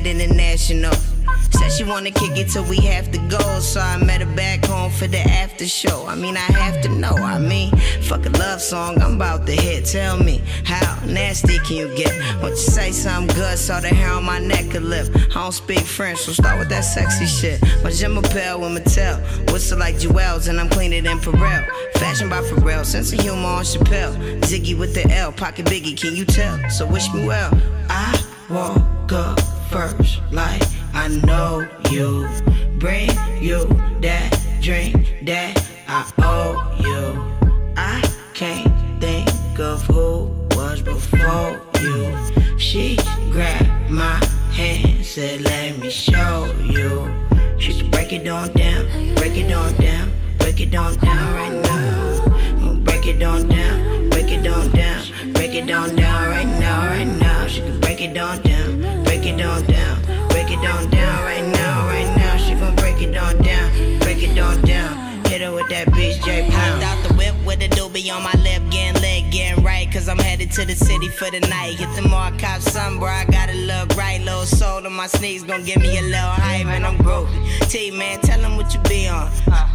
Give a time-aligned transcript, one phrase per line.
[0.00, 0.92] visit international.
[1.50, 3.60] Said she wanna kick it till we have to go.
[3.60, 6.06] So I met her back home for the after show.
[6.06, 7.14] I mean, I have to know.
[7.14, 7.70] I mean,
[8.02, 9.86] fuck a love song, I'm about to hit.
[9.86, 12.12] Tell me, how nasty can you get?
[12.42, 13.58] Won't you say something good?
[13.58, 15.08] Saw the hair on my neck and lip.
[15.30, 17.60] I don't speak French, so start with that sexy shit.
[17.82, 19.18] My je m'appelle with Mattel.
[19.52, 21.66] Whistle like Jewels, and I'm cleaner than Pharrell.
[21.94, 24.14] Fashion by Pharrell, sense of humor on Chappelle.
[24.42, 26.58] Ziggy with the L, pocket biggie, can you tell?
[26.70, 27.50] So wish me well.
[67.98, 69.90] Doobie on my lip, getting lit, getting right.
[69.90, 71.78] Cause I'm headed to the city for the night.
[71.78, 73.08] Hit the mall, cop some, bro.
[73.08, 74.20] I gotta look right.
[74.20, 77.68] Little soul on my sneaks, gon' give me a little hype, and I'm groovy.
[77.68, 79.30] T man, tell them what you be on.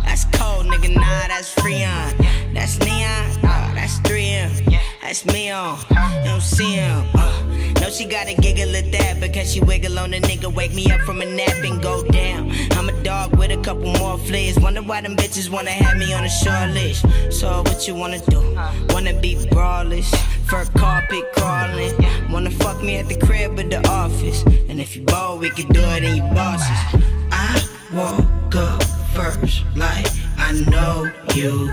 [0.05, 0.95] That's cold, nigga.
[0.95, 2.53] Nah, that's Freon.
[2.53, 3.62] That's neon.
[3.75, 4.71] That's 3M.
[4.71, 4.79] Yeah.
[5.01, 5.77] That's me on.
[6.23, 7.05] Don't see him.
[7.13, 7.43] Uh,
[7.81, 10.53] no, she gotta giggle at that because she wiggle on a nigga.
[10.53, 12.51] Wake me up from a nap and go down.
[12.71, 14.57] I'm a dog with a couple more fleas.
[14.59, 17.05] Wonder why them bitches wanna have me on a short list.
[17.29, 18.41] So what you wanna do?
[18.89, 20.09] Wanna be brawlish?
[20.49, 21.93] Fur carpet crawling.
[22.31, 24.43] Wanna fuck me at the crib or the office?
[24.69, 27.01] And if you ball, we can do it in your bosses.
[27.31, 27.61] I
[27.93, 28.83] walk up
[29.13, 30.07] first like
[30.53, 31.71] Know you.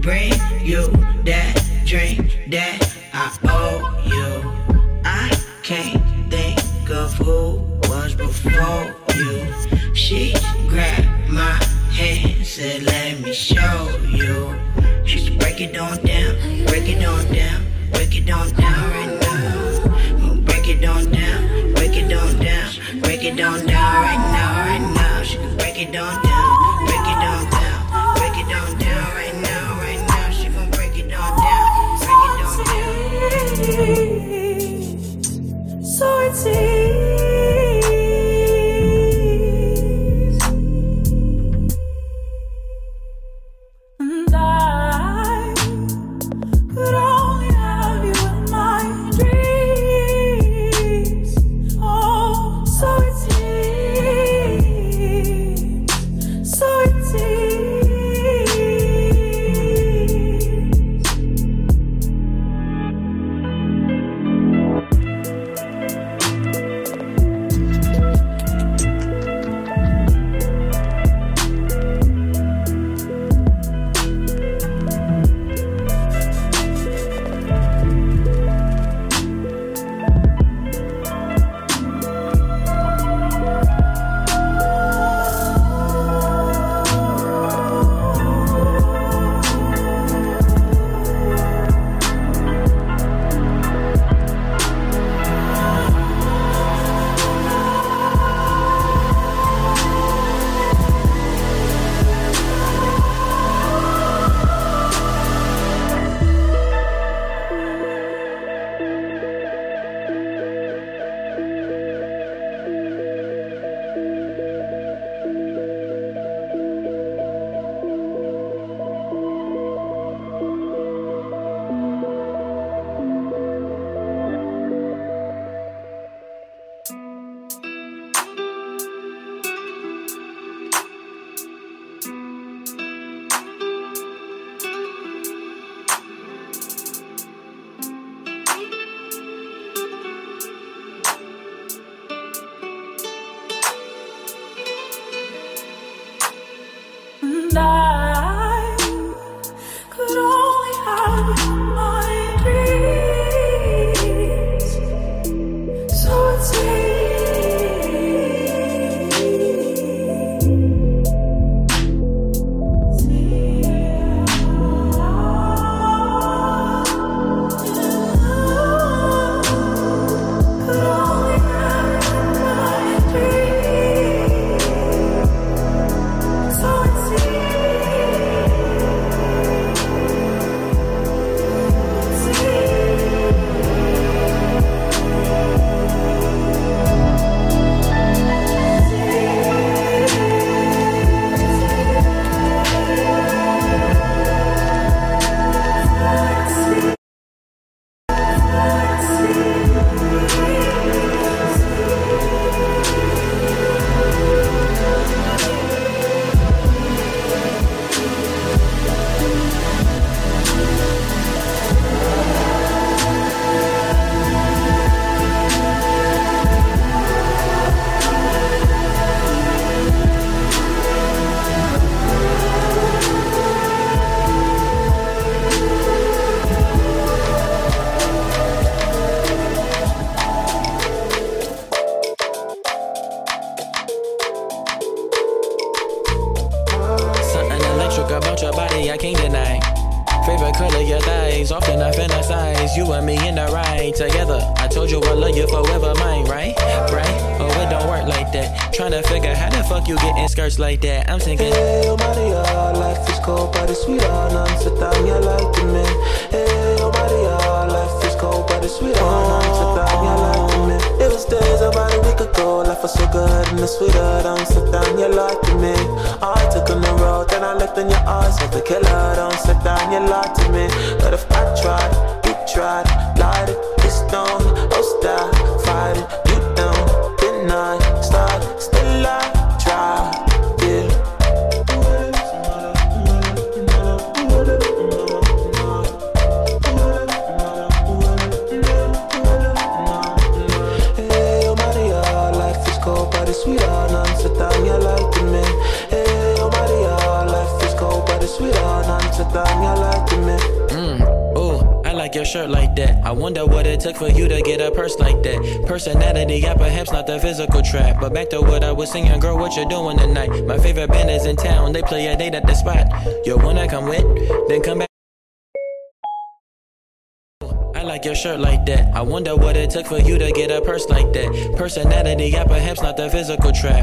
[0.00, 0.32] Bring
[0.62, 0.86] you
[1.24, 2.78] that drink that
[3.12, 5.02] I owe you.
[5.04, 6.00] I can't
[6.30, 6.60] think
[6.90, 7.56] of who
[7.88, 9.94] was before you.
[9.94, 10.32] She
[10.68, 11.58] grabbed my
[11.90, 14.54] hand, said, Let me show you.
[15.04, 19.18] She said, Break it on down, break it on down, break it on down right
[19.22, 20.40] now.
[20.44, 24.94] Break it on down, break it on down, break it on down right now, right
[24.94, 25.22] now.
[25.24, 26.69] She can break it on down.
[36.00, 36.89] 再次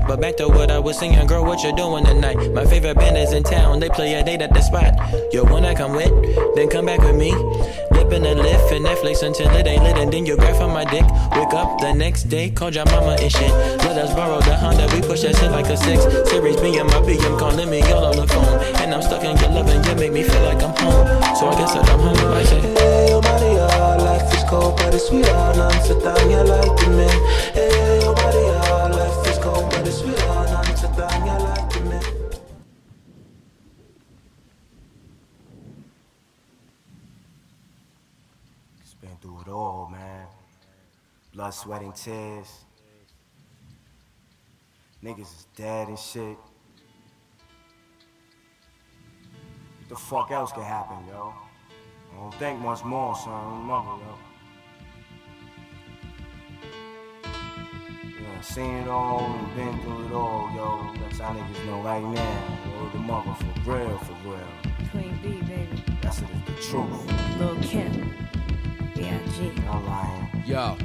[0.07, 2.53] But back to what I was saying, girl, what you doing tonight?
[2.53, 4.95] My favorite band is in town, they play a date at the spot.
[5.33, 6.11] You wanna come with?
[6.55, 7.33] Then come back with me.
[7.91, 10.85] Lippin' and lift and Netflix until it ain't lit, and then you grab from my
[10.85, 11.03] dick.
[11.35, 13.51] Wake up the next day, call your mama and shit.
[13.83, 16.01] Let us borrow the Honda, we push that shit like a six.
[16.29, 18.63] Series B and my BM calling me all on the phone.
[18.81, 21.35] And I'm stuck in your love and you make me feel like I'm home.
[21.35, 22.61] So I guess that I'm home, I say.
[22.61, 23.67] Hey, oh Maria,
[24.01, 27.66] life is cold, but it's sweet I'm so Amsterdam, you like the man.
[41.57, 42.65] Blood, sweat, and tears.
[45.03, 46.37] Niggas is dead and shit.
[49.79, 51.33] What the fuck else could happen, yo?
[52.13, 53.61] I don't think much more, son.
[53.61, 54.17] Remember, yo.
[58.21, 60.93] Yeah, seen it all and been through it all, yo.
[61.01, 62.81] That's y'all niggas know right now.
[62.81, 64.89] Word the mother for real, for real.
[64.91, 65.83] Queen B, baby.
[66.01, 67.39] That's it, the truth.
[67.39, 68.13] Lil Kim.
[68.95, 69.51] B.I.G.
[69.69, 70.43] I'm lying.
[70.45, 70.77] Yo,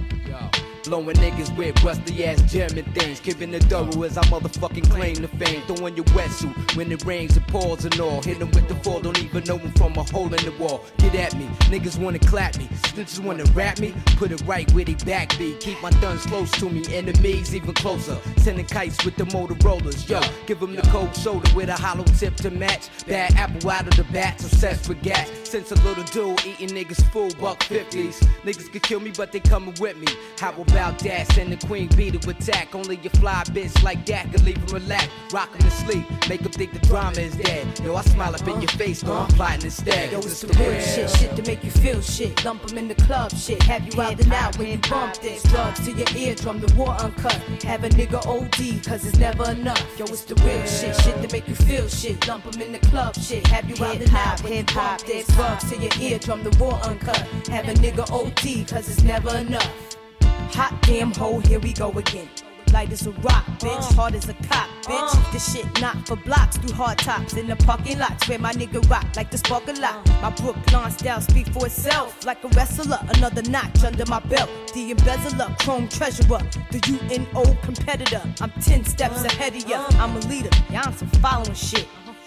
[0.93, 3.19] Blowing niggas with rusty ass German things.
[3.19, 5.63] Giving the thorough as I motherfucking claim the fame.
[5.67, 8.21] Throwing your wetsuit when it rains and pours and all.
[8.21, 10.85] Hit 'em with the fall, don't even know 'em from a hole in the wall.
[10.99, 12.69] Get at me, niggas wanna clap me.
[12.83, 15.55] Snitches wanna rap me, put it right where they back be.
[15.61, 18.19] Keep my guns close to me, enemies even closer.
[18.37, 20.07] Sending kites with the Motorola's.
[20.11, 22.91] Yo, give 'em the cold shoulder with a hollow tip to match.
[23.07, 25.27] Bad apple out of the bat, obsessed with gas.
[25.45, 28.21] Since a little dude eating niggas full buck 50s.
[28.45, 30.09] Niggas could kill me, but they coming with me.
[30.39, 31.33] How about that?
[31.33, 32.75] Send the queen bee to attack.
[32.75, 35.09] Only a fly bitch like that can leave him relax.
[35.33, 37.67] Rock him to sleep, make him think the drama is dead.
[37.81, 40.13] Yo, I smile up in your face, though I'm plotting instead.
[40.13, 42.45] Yo, it's the real shit, shit to make you feel shit.
[42.45, 43.63] Lump 'em in the club, shit.
[43.63, 45.43] Have you out and out when you bump this.
[45.45, 47.41] Drugs to your eardrum, the war uncut.
[47.63, 49.87] Have a nigga OD, cause it's never enough.
[49.99, 52.27] Yo, it's the real shit, shit to make you feel shit.
[52.27, 53.47] Lump 'em in the club, shit.
[53.47, 55.27] Have you out and out when you bump this.
[55.29, 57.23] Drugs to your eardrum, the war uncut.
[57.49, 59.71] Have a nigga OD, cause it's never enough.
[60.55, 62.29] Hot damn hole, here we go again.
[62.73, 63.91] Light as a rock, bitch.
[63.91, 63.95] Uh.
[63.95, 65.15] Hard as a cop, bitch.
[65.15, 65.33] Uh.
[65.33, 68.89] This shit not for blocks through hard tops in the parking lots where my nigga
[68.91, 70.07] rock like the spark a lot.
[70.09, 70.21] Uh.
[70.23, 72.99] My Brooklyn style speak for itself like a wrestler.
[73.17, 74.51] Another notch under my belt.
[74.75, 76.41] The embezzler, chrome treasurer,
[76.71, 76.81] the
[77.11, 78.23] UNO competitor.
[78.41, 79.87] I'm 10 steps ahead of ya.
[79.93, 81.87] I'm a leader, y'all some following shit.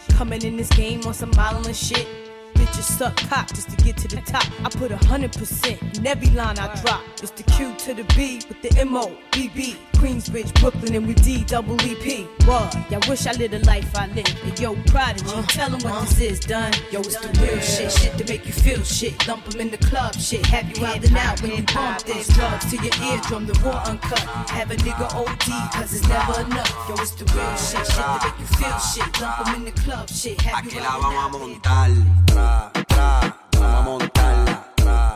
[0.10, 2.25] Coming in this game on some modeling shit.
[2.65, 4.43] Bitches suck cock just to get to the top.
[4.65, 7.03] I put a hundred percent in every line I drop.
[7.22, 9.77] It's the Q to the B with the M O B B.
[10.00, 12.24] Queensbridge, Brooklyn, and we D double E P.
[12.46, 12.75] What?
[12.92, 14.36] Y'all wish I lived a life I lived.
[14.44, 16.74] And yo, prodigy, tell 'em what this is done.
[16.92, 19.28] Yo, it's the real shit, shit to make you feel shit.
[19.28, 20.46] Lump 'em in the club, shit.
[20.48, 22.28] Have you out and out when you bump this.
[22.28, 24.20] Drugs to your eardrum, the war uncut.
[24.50, 26.72] Have a nigga OD, cause it's never enough.
[26.90, 29.22] Yo, it's the real shit, shit to make you feel shit.
[29.22, 30.40] Lump 'em in the club, shit.
[30.42, 31.90] Have you Aquí la out vamos a and out when you montar.
[32.28, 34.66] Tra, tra, vamos a montarla.
[34.75, 35.14] Tra, tra,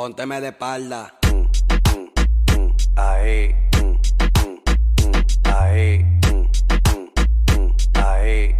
[0.00, 1.12] Pónteme de espalda.
[2.96, 3.54] Ahí.
[5.44, 6.06] Ahí.
[7.92, 8.56] Ahí.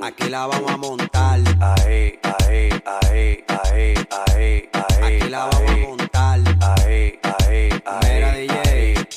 [0.00, 1.40] Aquí la vamos a montar.
[1.60, 3.94] Ahí, ahí, ahí, ahí,
[4.28, 4.70] ahí, ahí.
[5.02, 6.40] Aquí la vamos a montar.
[6.60, 8.14] Ahí, ahí, ahí.
[8.14, 9.08] Mira, DJ.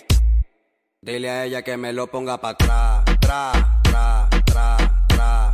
[1.03, 3.05] Dile a ella que me lo ponga pa' atrás.
[3.21, 3.51] Tra,
[3.83, 5.53] tra, tra, tra,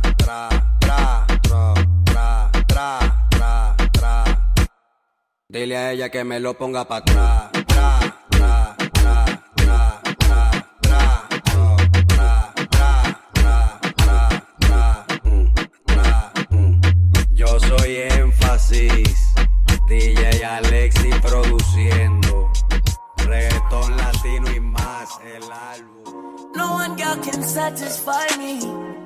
[0.80, 1.70] tra, tra,
[2.06, 3.23] tra, tra.
[5.46, 7.50] Dile a ella que me lo ponga pa' atrás.
[17.34, 19.34] Yo soy énfasis,
[19.86, 22.13] DJ Alexi produciendo.
[25.22, 25.40] El.
[26.54, 28.60] No one girl can satisfy me.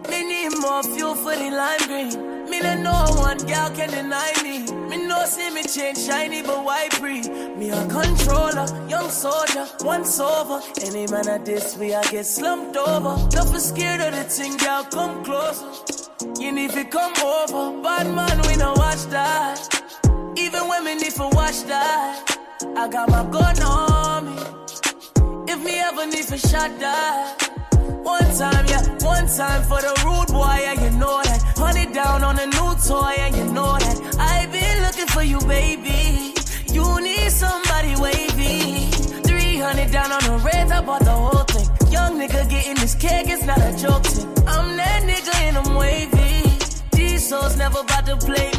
[0.08, 2.50] Me need more fuel for the lime green.
[2.50, 4.70] Me let no one girl can deny me.
[4.88, 7.22] Me no see me change shiny but white free.
[7.56, 10.60] Me a controller, young soldier, once over.
[10.82, 13.28] Any man at this we I get slumped over.
[13.30, 15.66] Don't be scared of the thing, girl, come closer.
[16.40, 17.82] You need to come over.
[17.82, 19.58] Bad man, we no watch that.
[20.36, 22.38] Even women need to watch that.
[22.76, 24.67] I got my gun on me.
[25.50, 27.48] If me ever need for shot that,
[28.04, 31.40] One time, yeah, one time for the rude boy, yeah, you know that.
[31.56, 33.96] Honey down on a new toy, yeah, you know that.
[34.18, 36.34] I've been looking for you, baby.
[36.70, 38.90] You need somebody wavy.
[39.24, 41.92] 300 down on the red, I bought the whole thing.
[41.92, 44.28] Young nigga getting this cake, it's not a joke thing.
[44.46, 46.58] I'm that nigga and I'm wavy.
[46.92, 48.50] These souls never about to play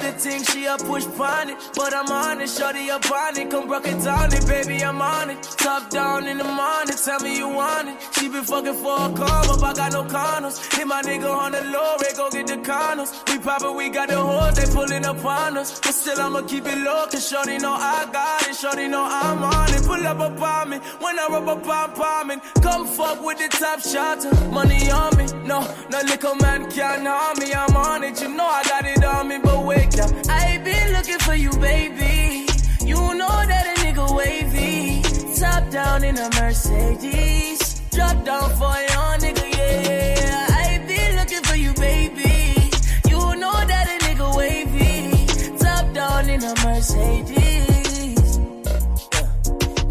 [0.00, 1.56] the thing, she a push pon it.
[1.74, 3.50] But I'm on it, shorty up on it.
[3.50, 5.42] Come rock it down it, baby, I'm on it.
[5.42, 7.96] Top down in the morning, tell me you want it.
[8.14, 10.56] She been fucking for a come up, I got no condoms.
[10.74, 13.10] Hit my nigga on the low, rate, go get the condoms.
[13.30, 15.80] We poppin', we got the hoes, they pullin' up on us.
[15.80, 18.56] But still, I'ma keep it low, cause shorty know I got it.
[18.56, 19.82] Shorty know I'm on it.
[19.84, 22.40] Pull up upon me, when I rub up on palming.
[22.62, 25.26] Come fuck with the top shot, money on me.
[25.46, 25.60] No,
[25.90, 28.20] no little man can't harm me, I'm on it.
[28.20, 30.10] You know I got it on me, but wake up.
[30.28, 32.46] I been looking for you, baby.
[32.84, 35.02] You know that a nigga wavy.
[35.38, 37.80] Top down in a Mercedes.
[37.90, 40.46] Drop down for your nigga, yeah.
[40.50, 42.70] I been looking for you, baby.
[43.08, 45.58] You know that a nigga wavy.
[45.58, 48.38] Top down in a Mercedes.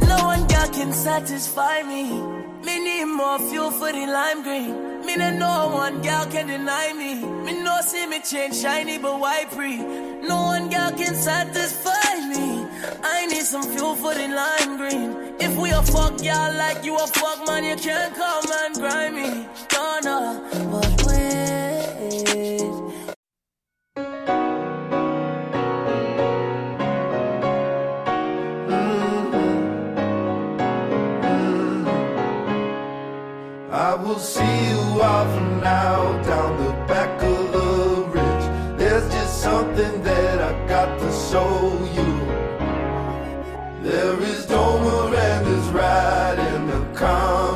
[0.07, 2.03] No one girl can satisfy me.
[2.65, 4.98] Me need more fuel for the lime green.
[5.09, 7.15] Me no one girl can deny me.
[7.43, 9.77] Me know see me change shiny but white pre.
[9.77, 12.67] No one girl can satisfy me.
[13.03, 15.33] I need some fuel for the lime green.
[15.39, 19.15] If we a fuck y'all like you a fuck man, you can't come and grind
[19.15, 19.47] me.
[19.73, 20.19] No, no,
[20.71, 21.49] but wait.
[33.71, 38.77] I will see you off now down the back of the ridge.
[38.77, 41.51] There's just something that I got to show
[41.97, 42.11] you.
[43.81, 47.48] There is Domer and there's right in the common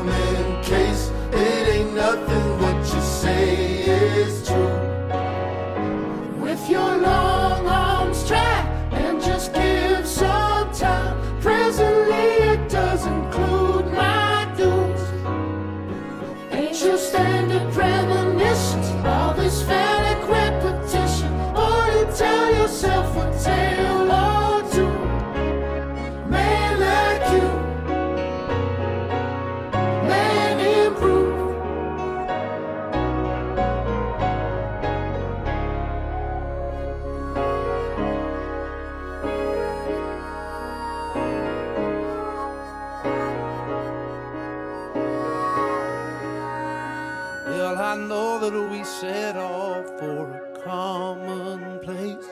[49.04, 52.28] set off for a common place.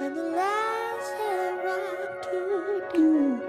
[0.00, 3.40] And the last hair I to do.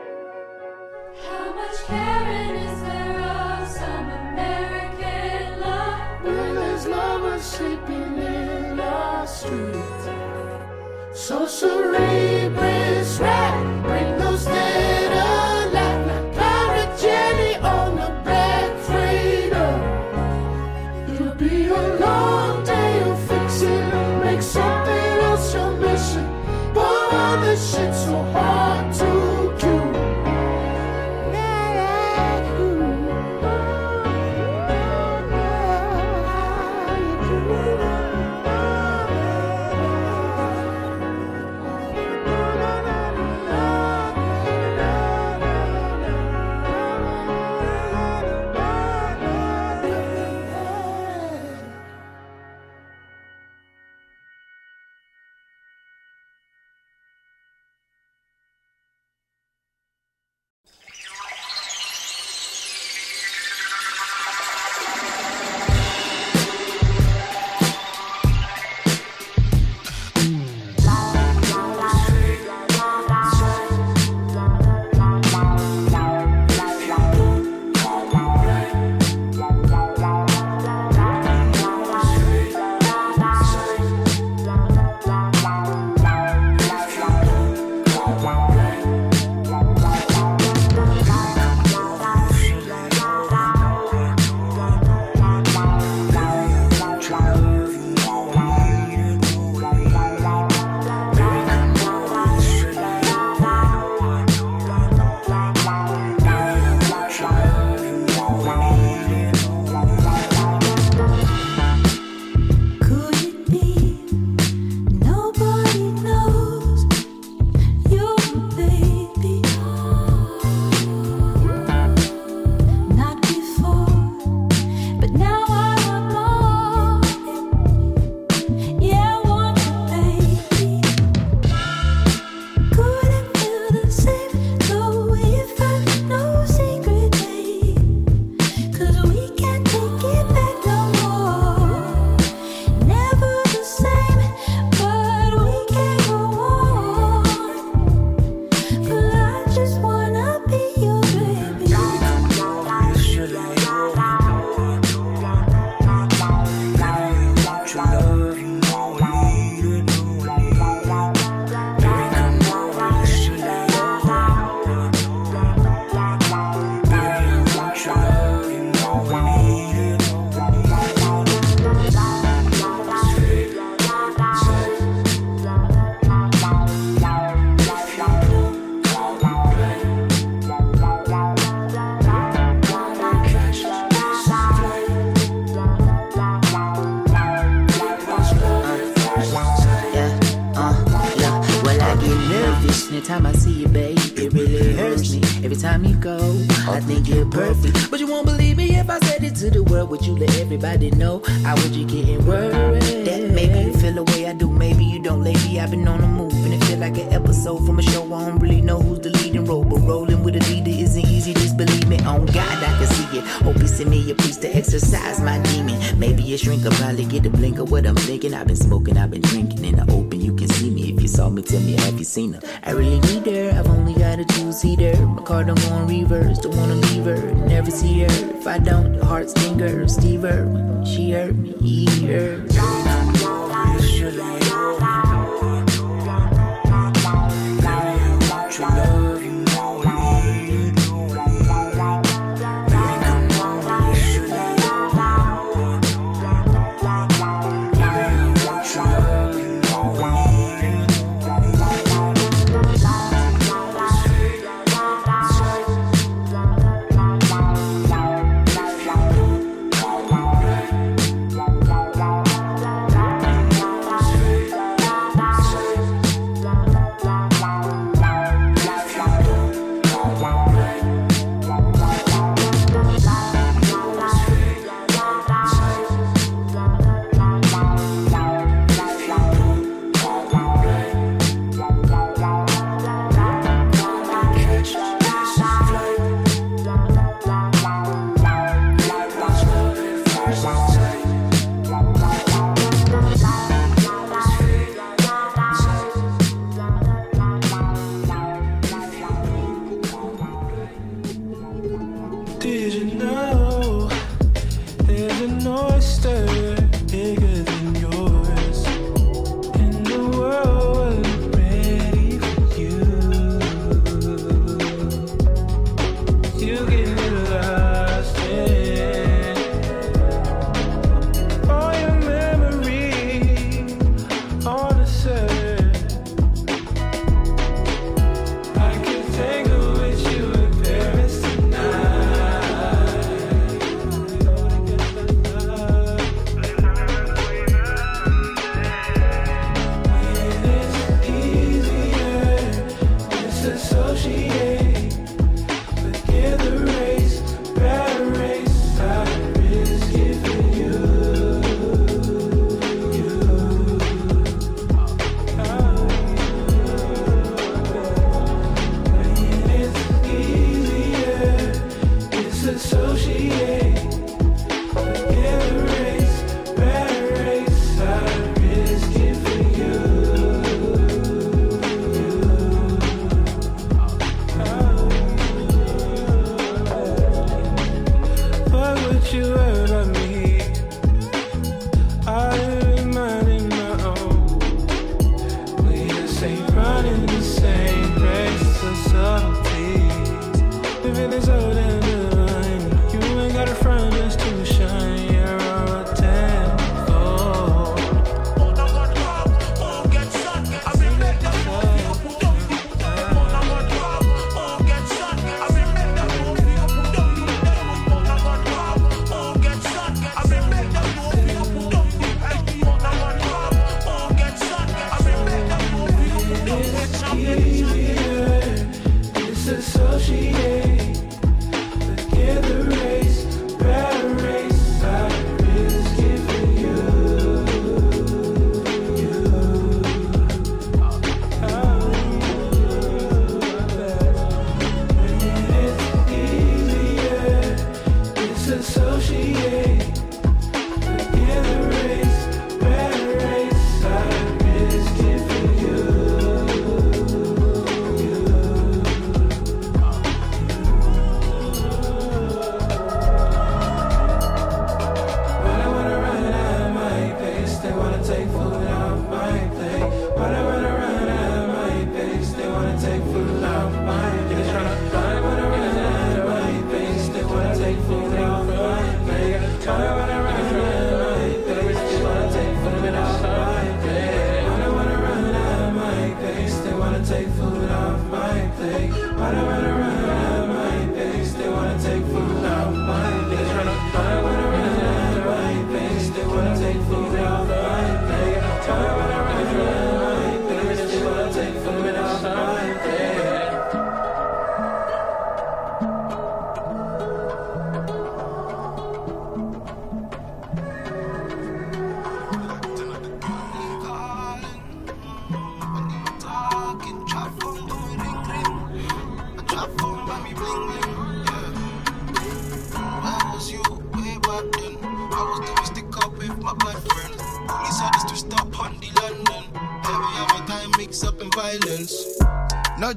[1.23, 6.25] How much caring is there of some American love?
[6.25, 10.05] When there's lovers sleeping in the streets.
[11.13, 13.76] So cerebrus rat,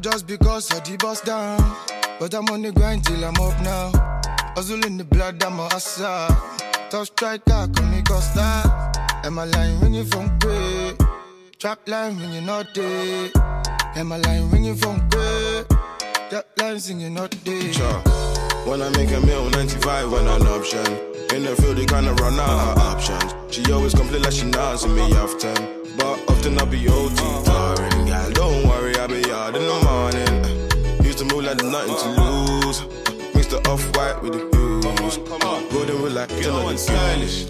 [0.00, 1.58] Not just because I the bus down,
[2.18, 3.92] but I'm on the grind till I'm up now.
[4.56, 6.26] Hustle in the blood, I'm a hustler.
[6.88, 8.64] Top striker, come me Costa.
[9.24, 10.96] Am I line ringing from great?
[11.58, 13.30] Trap line ringing all day.
[13.94, 15.66] Am I line ringing from great?
[16.30, 17.70] Trap line singing all day.
[17.70, 18.00] Sure.
[18.64, 20.86] When I make a meal, 95 when an option.
[21.36, 23.34] In the field, they kinda run out of options.
[23.50, 25.80] She always complain like she nods me often.
[25.98, 28.30] But often I be OT tiring, gal.
[28.30, 31.02] Don't worry, I be out in the morning.
[31.02, 32.82] Used to move like there's nothing to lose.
[33.34, 35.16] Mix the off white with the blues.
[35.72, 37.46] Golden with like Get on stylish.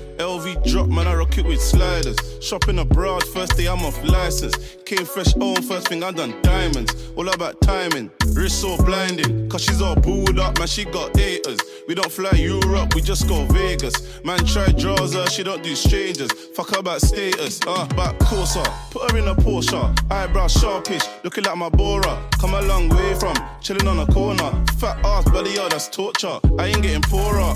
[0.66, 2.16] Drop, man, I rock it with sliders.
[2.40, 4.56] Shopping abroad, first day I'm off license.
[4.84, 6.94] Came fresh on, first thing I done diamonds.
[7.16, 8.10] All about timing.
[8.32, 11.58] Wrist so blinding, cause she's all booed up, man, she got haters.
[11.88, 14.22] We don't fly Europe, we just go Vegas.
[14.24, 16.30] Man, try draws her, she don't do strangers.
[16.54, 18.62] Fuck her about status, uh, back courser.
[18.90, 22.22] Put her in a Porsche, eyebrow sharpish, looking like my Bora.
[22.38, 24.50] Come a long way from chilling on a corner.
[24.78, 26.38] Fat ass, bloody yo, that's torture.
[26.58, 27.54] I ain't getting poorer.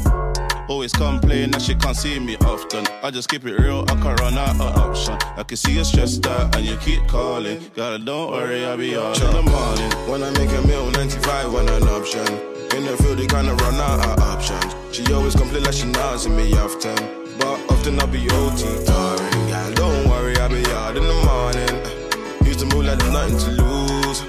[0.69, 2.85] Always complain that she can't see me often.
[3.03, 5.15] I just keep it real, I can't run out of option.
[5.37, 7.61] I can see you stressed out and you keep calling.
[7.75, 9.91] Gotta don't worry, I'll be out in the morning.
[10.11, 12.27] When I make a meal, 95 when an option.
[12.75, 14.75] In the field, they kinda run out of options.
[14.91, 16.97] She always complain like she nods me often.
[17.39, 19.73] But often I be OT tiring, gal.
[19.75, 22.47] Don't worry, I'll be out in the morning.
[22.47, 24.23] Used to move like there's nothing to lose.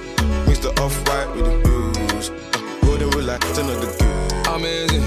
[0.47, 2.29] Mix the off white with the blues.
[2.29, 4.47] Uh, golden with like ten of the good.
[4.47, 5.05] Amazing.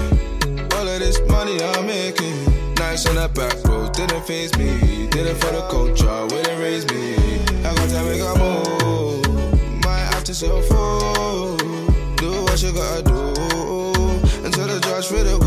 [0.73, 2.48] All of this money I'm making.
[2.89, 5.05] Nice on the back road, didn't face me.
[5.11, 7.13] Did it for the culture, wouldn't raise me.
[7.63, 9.85] I got time, make a move.
[9.85, 11.59] Might have to sell food.
[12.17, 13.13] Do what you gotta do.
[14.43, 15.37] Until the judge for the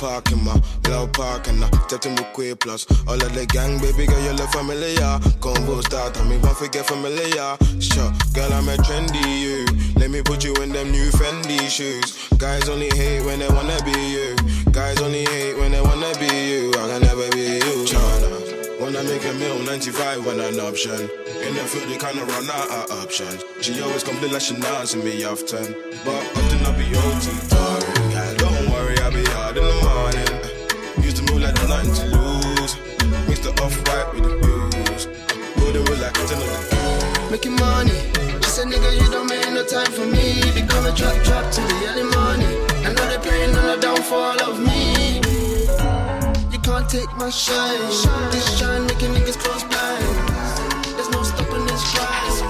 [0.00, 0.56] park in my
[0.88, 1.68] loud park and I
[2.06, 2.88] in with Quay Plus.
[3.06, 5.20] All of the gang, baby girl, you look familiar.
[5.40, 7.52] Combo start, and me won't forget familiar.
[7.78, 9.66] Sure, girl, I'm a trendy you.
[10.00, 12.16] Let me put you in them new Fendi shoes.
[12.38, 14.36] Guys only hate when they wanna be you.
[14.72, 16.72] Guys only hate when they wanna be you.
[16.80, 17.84] I can never be you.
[17.84, 18.40] China.
[18.80, 20.96] Wanna make a meal, 95 when an option.
[21.44, 23.44] In the field, they kinda run out of options.
[23.60, 25.76] She always complain like she nods me often.
[26.04, 27.50] But often I be OT
[28.36, 29.89] don't worry, I'll be out in the morning.
[31.70, 32.72] Nothing to lose.
[33.28, 35.06] Mix the off white with the blues.
[35.56, 37.94] Golden with like ten of the Making money.
[38.42, 40.42] She said, nigga, you don't make no time for me.
[40.52, 42.54] Become a drop, drop till the early morning.
[42.86, 45.22] I know they're praying on the downfall of me.
[46.50, 47.78] You can't take my shine.
[48.32, 50.02] This shine making niggas close blind.
[50.96, 52.49] There's no stopping this rise.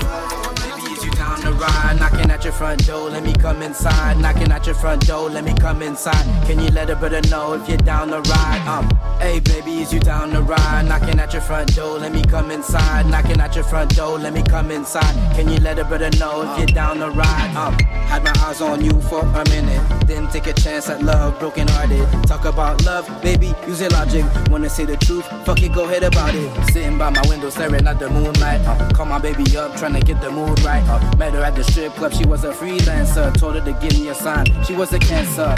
[1.60, 4.18] Ride, knocking at your front door, let me come inside.
[4.18, 6.24] Knocking at your front door, let me come inside.
[6.46, 8.64] Can you let a brother know if you're down the ride?
[8.66, 8.88] Um,
[9.20, 10.86] hey baby, is you down the ride?
[10.88, 13.06] Knocking at your front door, let me come inside.
[13.06, 15.14] Knocking at your front door, let me come inside.
[15.36, 17.54] Can you let a brother know if you're down the ride?
[17.56, 17.74] Um,
[18.10, 21.68] had my eyes on you for a minute, then take a chance at love, broken
[21.68, 22.06] hearted.
[22.26, 24.24] Talk about love, baby, use your logic.
[24.50, 25.26] Wanna say the truth?
[25.44, 26.50] Fuck it, go ahead about it.
[26.72, 28.60] Sitting by my window, staring at the moonlight.
[28.66, 30.82] Uh, call my baby up, trying to get the mood right.
[30.88, 33.32] Uh, met her at the strip club, she was a freelancer.
[33.38, 35.54] Told her to give me a sign, she was a cancer.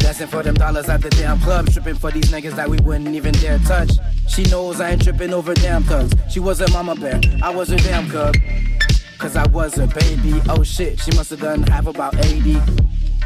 [0.00, 3.14] Dancing for them dollars at the damn club, tripping for these niggas that we wouldn't
[3.14, 3.92] even dare touch.
[4.28, 6.12] She knows I ain't tripping over damn thugs.
[6.28, 8.34] She was a mama bear, I was a damn cub.
[9.18, 10.40] Cause I was a baby.
[10.48, 12.58] Oh shit, she must have done half about 80.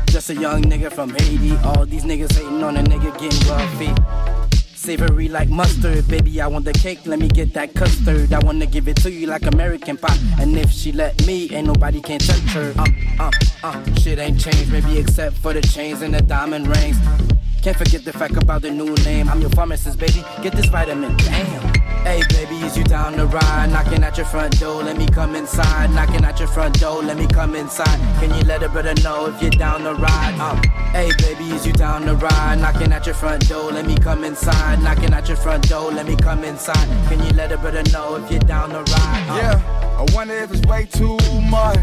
[0.07, 1.57] Just a young nigga from Haiti.
[1.65, 4.62] All these niggas hating on a nigga getting wealthy.
[4.83, 6.41] Savory like mustard, baby.
[6.41, 8.33] I want the cake, let me get that custard.
[8.33, 10.19] I wanna give it to you like American pie.
[10.41, 12.75] And if she let me, ain't nobody can touch her.
[12.77, 12.87] Uh,
[13.21, 13.31] uh,
[13.63, 16.97] uh, shit ain't changed, maybe except for the chains and the diamond rings.
[17.63, 19.29] Can't forget the fact about the new name.
[19.29, 20.25] I'm your pharmacist, baby.
[20.43, 21.75] Get this vitamin, damn.
[22.03, 23.71] Hey, baby, is you down the ride?
[23.71, 25.91] Knocking at your front door, let me come inside.
[25.93, 28.01] Knocking at your front door, let me come inside.
[28.19, 30.35] Can you let a brother know if you're down the ride?
[30.41, 32.59] Um, hey, baby, is you down the ride?
[32.59, 34.83] Knocking at your front door, let me come inside.
[34.83, 36.89] Knocking at your front door, let me come inside.
[37.09, 39.29] Can you let a brother know if you're down the ride?
[39.29, 41.19] Um, Yeah, I wonder if it's way too
[41.51, 41.79] much.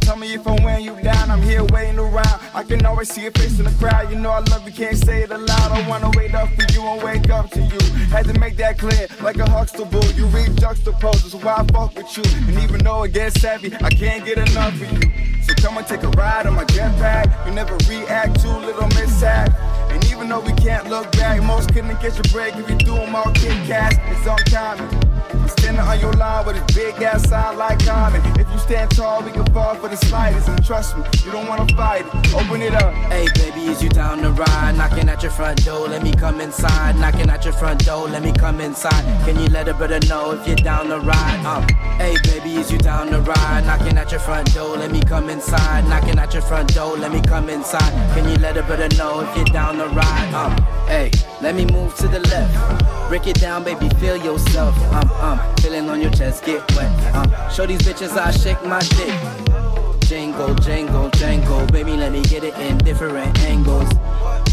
[0.00, 2.40] Tell me if I'm weighing you down, I'm here waiting around.
[2.52, 4.10] I can always see your face in the crowd.
[4.10, 5.72] You know I love you, can't say it aloud.
[5.72, 7.78] I wanna wait up for you and wake up to you.
[8.12, 10.04] Had to make that clear, like a Huxtable.
[10.12, 12.24] You read juxtaposes, why I fuck with you?
[12.48, 15.10] And even though it gets heavy, I can't get enough of you.
[15.42, 17.46] So come and take a ride on my jetpack.
[17.46, 19.58] You never react to little mishap.
[19.90, 22.94] And even though we can't look back, most couldn't catch a break if you do
[22.94, 23.96] them all Kit Kats.
[24.08, 25.13] It's uncommon.
[25.58, 28.20] Standing on your line with a big ass sign like common.
[28.38, 30.48] If you stand tall, we can fall for the slightest.
[30.48, 32.34] And trust me, you don't wanna fight it.
[32.34, 32.92] Open it up.
[33.12, 34.74] Hey baby, is you down the ride?
[34.76, 36.96] Knocking at your front door, let me come inside.
[36.96, 39.04] Knocking at your front door, let me come inside.
[39.24, 41.44] Can you let a brother know if you're down the ride?
[41.44, 41.66] Um,
[41.98, 43.64] hey baby, is you down the ride?
[43.66, 45.86] Knocking at your front door, let me come inside.
[45.88, 47.92] Knocking at your front door, let me come inside.
[48.14, 50.34] Can you let a brother know if you're down the ride?
[50.34, 50.52] Um,
[50.86, 51.10] hey,
[51.40, 53.08] let me move to the left.
[53.08, 54.76] Break it down, baby, feel yourself.
[54.92, 57.14] Um, um, feeling on your chest, get wet.
[57.14, 60.00] Um, show these bitches I shake my dick.
[60.08, 63.88] Jingle, jingle, jingle, Baby, let me get it in different angles.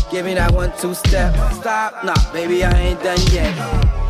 [0.09, 1.35] Give me that one, two step.
[1.53, 3.53] Stop, nah, baby, I ain't done yet.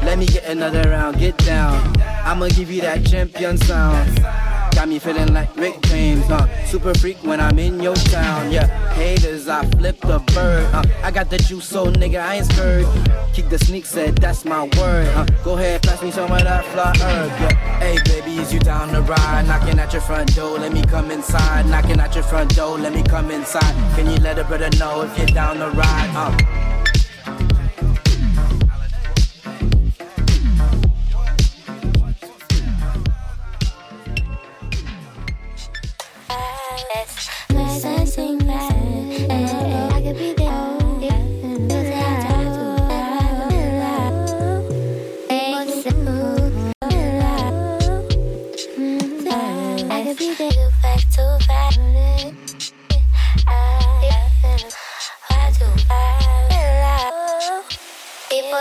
[0.04, 1.96] Let me get another round, get down.
[2.00, 4.51] I'ma give you that champion sound.
[4.76, 8.52] Got me feeling like Rick James, uh, super freak when I'm in your town.
[8.52, 10.74] Yeah, haters, I flip the bird.
[10.74, 12.88] Uh, I got the juice, so nigga, I ain't scared.
[13.34, 15.08] Kick the sneak, said that's my word.
[15.10, 17.30] Uh, go ahead, pass me some of that fly herb.
[17.42, 19.46] Yeah, hey baby, is you down the ride?
[19.48, 21.68] Knocking at your front door, let me come inside.
[21.68, 23.76] Knocking at your front door, let me come inside.
[23.96, 26.12] Can you let a brother know if you're down the ride?
[26.16, 26.91] Uh,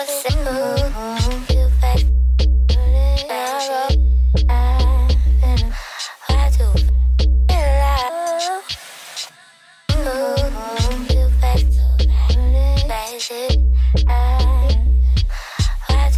[0.00, 2.06] People say, ooh, too fast.
[15.86, 16.08] Why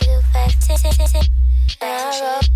[0.00, 0.70] too fast?
[1.80, 2.51] I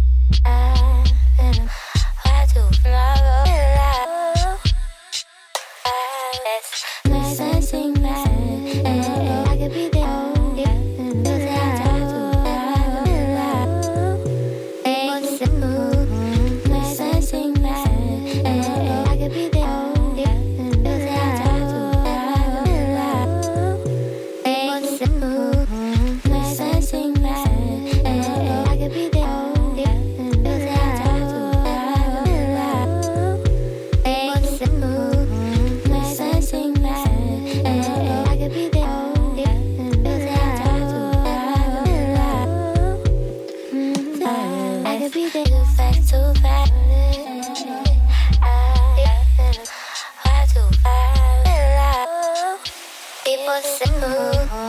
[53.62, 54.65] People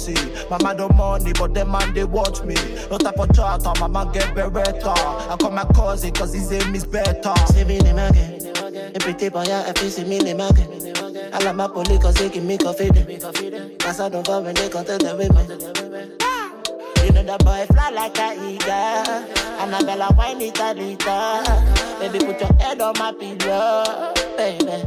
[0.00, 0.48] pussy.
[0.48, 2.54] My man don't money, but them man they watch me.
[2.90, 4.96] No type of charter, my man get beretta.
[5.28, 7.34] I call my cousin, cause his name is better.
[7.46, 8.52] See me name again.
[9.00, 11.32] Pretty boy, I feel see me name again.
[11.32, 12.90] I like my police cause they give me coffee.
[13.78, 15.48] Cause I don't fall when they contact the women.
[17.04, 18.70] You know that boy fly like a eagle.
[19.60, 21.98] Annabella whine it a little.
[21.98, 24.86] Baby, put your head on my pillow, baby.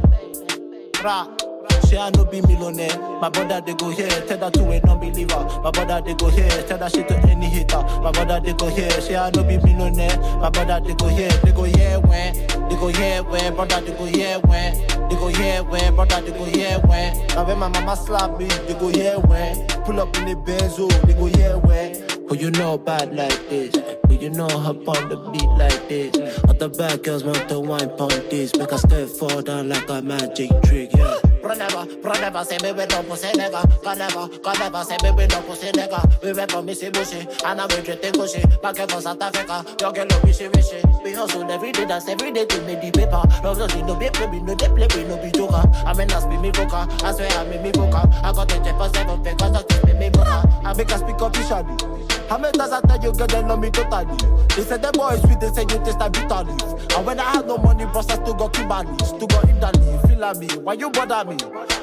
[1.02, 1.43] Rah.
[1.86, 2.98] Say I no be millionaire.
[3.20, 5.60] My brother they go here, tell that to a non-believer.
[5.62, 7.82] My brother they go here, tell that shit to any hater.
[8.02, 10.16] My brother they go here, say I no be millionaire.
[10.38, 12.34] My brother they go here, they go here when,
[12.68, 14.74] they go here when, brother they go here when,
[15.08, 17.16] they go here when, brother they go here when.
[17.36, 19.66] And when my mama slap me, they go here when.
[19.84, 21.94] Pull up in the benzo, they go here when.
[22.28, 23.74] Who you know bad like this?
[24.08, 26.40] Who you know hop on the beat like this?
[26.48, 28.56] Other bad girls want to wine pon this.
[28.56, 31.18] Make a step fall down like a magic trick, yeah.
[31.44, 34.42] Bro never say me we no pussy nigga.
[34.42, 36.34] God never say me we no pussy nigga.
[36.34, 38.42] Went from Missy Bushy, and I'm the Gushy.
[38.62, 40.80] Back from South Africa, your girl love wishy wishy.
[41.04, 43.22] We hustle every day, that's every day to make the paper.
[43.44, 45.62] Love does no be play, we no they play, we no be joker.
[45.84, 46.88] I mean, that's be me vocal.
[47.04, 48.08] I swear I'm me me vocal.
[48.24, 50.42] I got the jet for seven because I keep me vocal.
[50.64, 52.13] I make her speak officially.
[52.28, 54.16] How many times I tell you, girl, they love me totally?
[54.56, 56.96] They said the boy is sweet, they say you taste like bitter leaf.
[56.96, 59.98] And when I had no money, boss, I still got Kimberly, still got Italy.
[60.08, 61.36] Feel like me, why you bother me?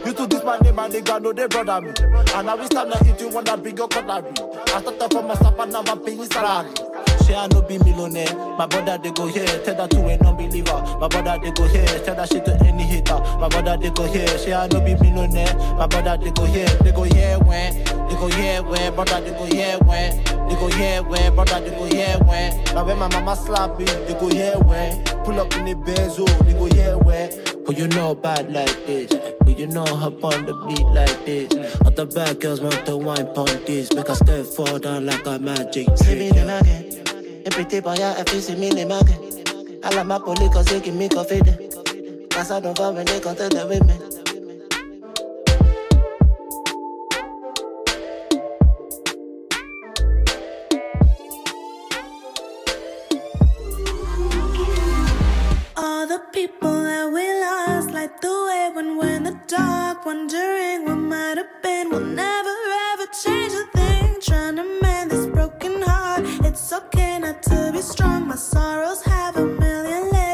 [0.06, 1.94] You to this my name, my nigga, know they brother me.
[2.34, 4.32] And now we stand like it, you wanna bring your cutlery.
[4.74, 6.74] I started from myself and now I'm paying salary.
[7.22, 8.34] Say I no be millionaire.
[8.58, 10.98] My brother they go here, tell that to a non-believer.
[11.00, 13.20] My brother they go here, tell that shit to any hater.
[13.38, 15.54] My brother they go here, say I no be millionaire.
[15.78, 19.32] My brother they go here, they go here when, they go here when, brother they
[19.32, 22.64] go here when, they go here when, brother they go here when.
[22.74, 25.04] Now when my mama slap me, they go here when.
[25.24, 27.64] Pull up in the benzo, they go here when.
[27.66, 29.12] But you know bad like this.
[29.40, 31.80] But you know hop on the beat like this.
[31.86, 33.94] Other bad girls want to wine pon this.
[33.94, 37.08] Make us step fall down like a magic See me the market.
[37.46, 39.82] And pretty boy, I feel see me the market.
[39.84, 41.42] I like my police cause they give me coffee.
[42.30, 44.21] Cause I don't fall when they come to the women.
[56.48, 61.38] People that we lost, like the way when we're in the dark, wondering what might
[61.38, 61.92] have been.
[61.92, 62.56] We'll never
[62.92, 64.16] ever change a thing.
[64.28, 66.22] Trying to mend this broken heart.
[66.48, 68.28] It's okay not to be strong.
[68.28, 70.31] My sorrows have a million legs,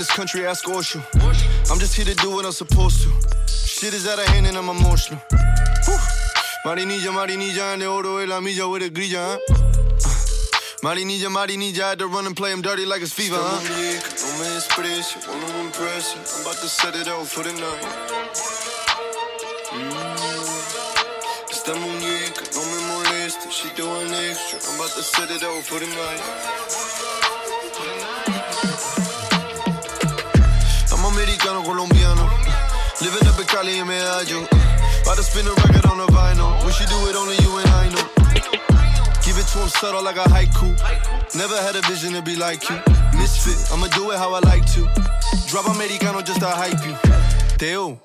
[0.00, 0.98] this country, ask Osho.
[1.70, 3.10] I'm just here to do what I'm supposed to.
[3.46, 5.20] Shit is out of hand and I'm emotional.
[5.84, 5.98] Whew.
[6.64, 9.38] Marinilla, Marinilla, and the oro de la milla with a grilla, huh?
[10.82, 13.60] Marinilla, Marinilla, had to run and play him dirty like it's fever, huh?
[13.60, 13.76] no
[14.40, 16.20] me desprecio, wanna impress you.
[16.34, 17.84] I'm about to set it out for the night.
[19.68, 20.30] Mm.
[21.50, 24.58] Esta muñeca no me molesta, she doing extra.
[24.66, 26.79] I'm about to set it out for the night.
[33.60, 34.48] Cali and Medallo.
[35.02, 36.64] About to spin a record on the vinyl.
[36.64, 38.08] When she do it, only you and I know.
[39.20, 40.72] Give it to him subtle like a haiku.
[41.36, 42.76] Never had a vision to be like you.
[43.18, 44.88] Misfit, I'ma do it how I like to.
[45.48, 46.96] Drop americano just to hype you.
[47.58, 48.00] Dale,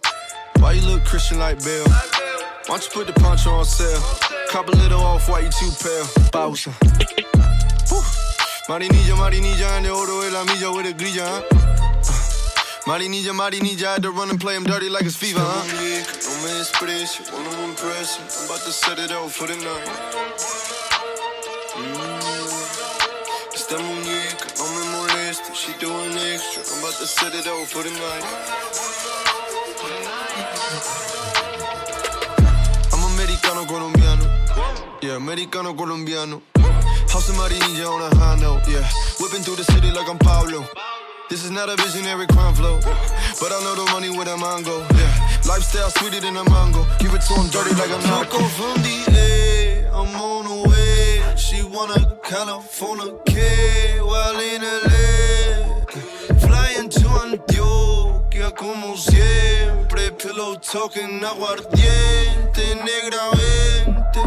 [0.60, 1.88] why you look Christian like Bill?
[1.88, 4.04] Why don't you put the poncho on sale?
[4.50, 6.04] Cop a little off white, you too pale.
[7.88, 8.04] Whew.
[8.68, 10.44] Marinilla, Marinilla, the oro de la
[10.76, 11.75] with a grilla, huh?
[12.88, 15.64] Marinilla, Marinilla, had to run and play him dirty like it's fever, huh?
[15.66, 18.26] muñeca no me desprecio, wanna impress you.
[18.30, 19.90] I'm about to set it out for the night.
[21.74, 22.46] Mm.
[23.56, 26.62] Esta muñeca no me molesta, she doing extra.
[26.62, 28.26] I'm about to set it out for the night.
[32.94, 34.26] I'm americano colombiano.
[35.02, 36.44] Yeah, americano colombiano.
[37.10, 38.68] House of Marinilla on a high note.
[38.68, 38.88] Yeah,
[39.20, 40.64] whipping through the city like I'm Pablo.
[41.28, 44.66] This is not a visionary crime flow, but I know the money where the mind
[44.66, 44.86] go.
[44.94, 46.86] Yeah, lifestyle sweeter than a mango.
[47.00, 48.38] Give it to him dirty like a narco.
[48.56, 51.36] from the A, I'm on the way.
[51.36, 55.86] She wanna California K while in LA.
[56.46, 60.12] Flying to Antioquia como siempre.
[60.12, 64.22] Pillow talking aguardiente, negra vente.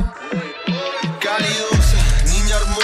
[1.20, 1.77] Cálido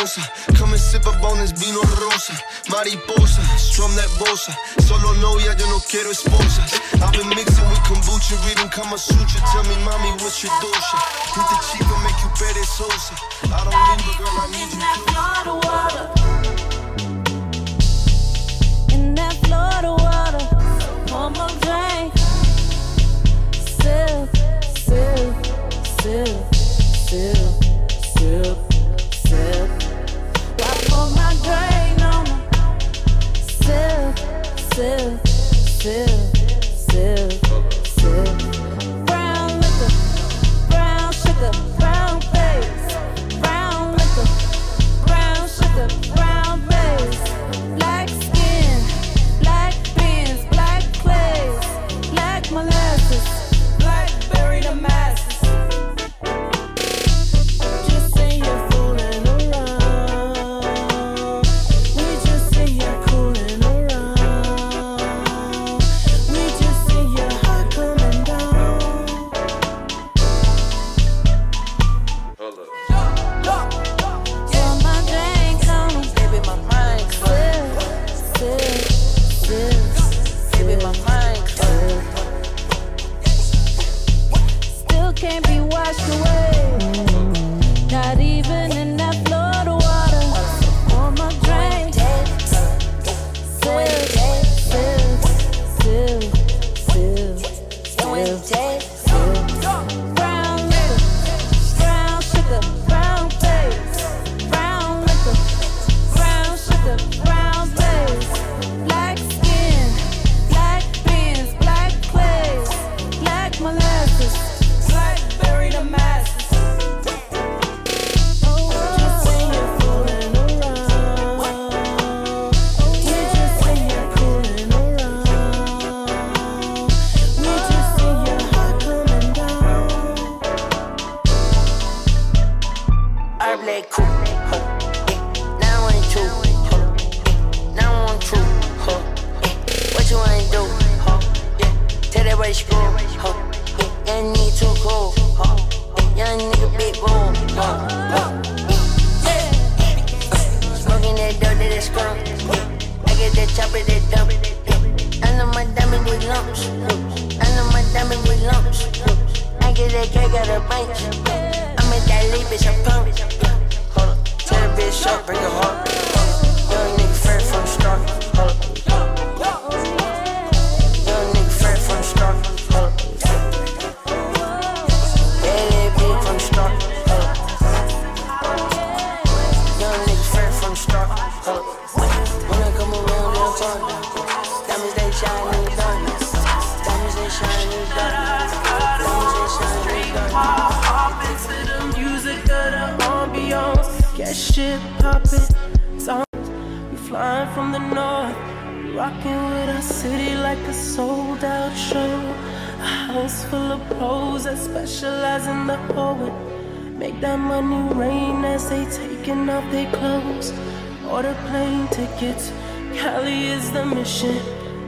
[0.04, 0.20] cosa.
[0.58, 2.34] Come sip a bonus this vino rosa,
[2.70, 4.52] mariposa, strum that bosa.
[4.80, 6.62] Solo novia, yo no quiero esposa.
[7.00, 9.40] I've been mixing with kombucha, reading Kama Sutra.
[9.52, 10.98] Tell me, mommy, what's your dosha?
[11.34, 13.14] Hit the chico, make you better sosa.
[13.44, 15.03] I don't need a girl, I need you.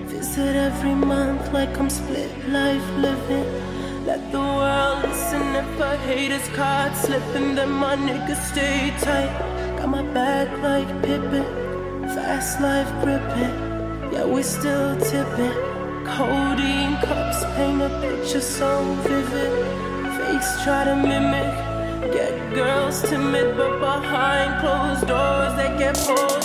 [0.07, 3.49] Visit every month like I'm split life living.
[4.07, 9.33] Let the world listen if I hate his card slipping, then my niggas stay tight.
[9.79, 11.45] Got my back like Pippen,
[12.15, 13.55] fast life gripping.
[14.13, 15.57] Yeah, we still tipping.
[16.07, 18.71] Codeine cups paint a picture so
[19.05, 19.53] vivid.
[20.17, 21.53] Fakes try to mimic.
[22.13, 26.36] Get girls timid, but behind closed doors they get pulled.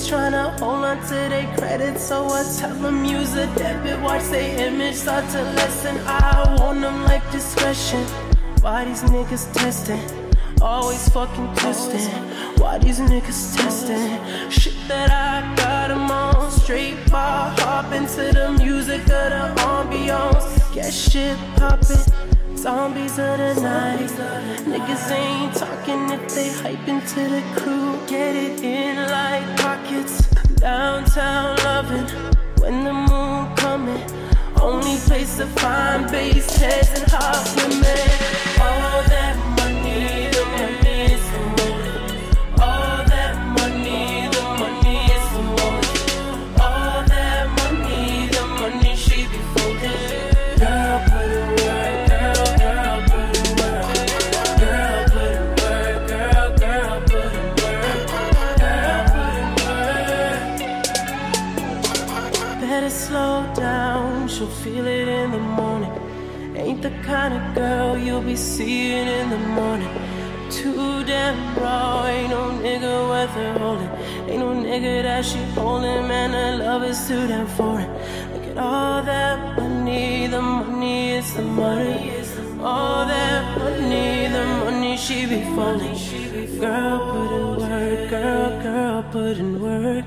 [0.00, 4.00] Niggas tryna hold on to their credit, so I tell them use a debit.
[4.00, 5.98] Watch their image start to lessen.
[6.06, 8.02] I want them like discretion.
[8.60, 10.00] Why these niggas testing?
[10.60, 12.12] Always fucking testing.
[12.58, 14.50] Why these niggas testing?
[14.50, 16.50] Shit that I got them on.
[16.50, 20.74] Straight bar hop into the music of the ambiance.
[20.74, 22.56] Get shit popping.
[22.56, 24.10] Zombies of the night.
[24.64, 27.89] Niggas ain't talking if they hype into the crew.
[28.10, 30.26] Get it in like pockets.
[30.56, 32.08] Downtown loving
[32.58, 34.02] when the moon coming.
[34.60, 37.80] Only place to find bass heads and hot women.
[38.60, 39.59] All that
[67.10, 69.92] kind of girl you'll be seeing in the morning.
[70.48, 73.92] Too damn raw, ain't no nigga worth her holding.
[74.30, 77.90] Ain't no nigga that she holding, man, her love is too damn foreign.
[78.32, 82.12] Look at all that money, the money is the money.
[82.60, 85.96] All that money, the money she be folding.
[86.60, 90.04] Girl, put in work, girl, girl, put in work.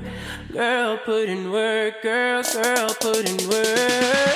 [0.54, 4.33] Girl, put in work, girl, girl, put in work.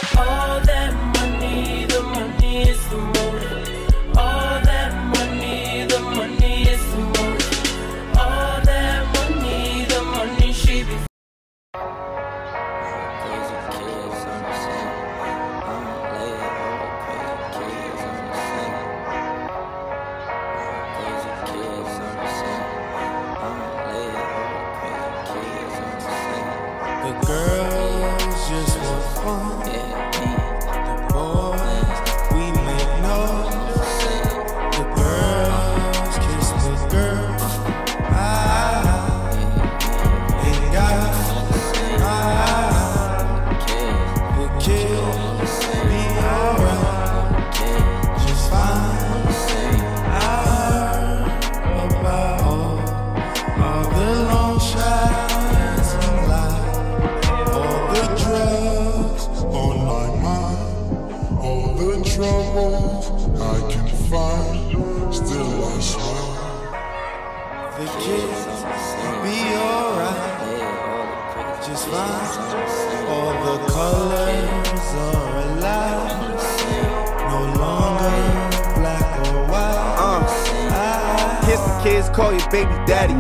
[81.57, 83.17] Kiss the kids, call your baby daddy.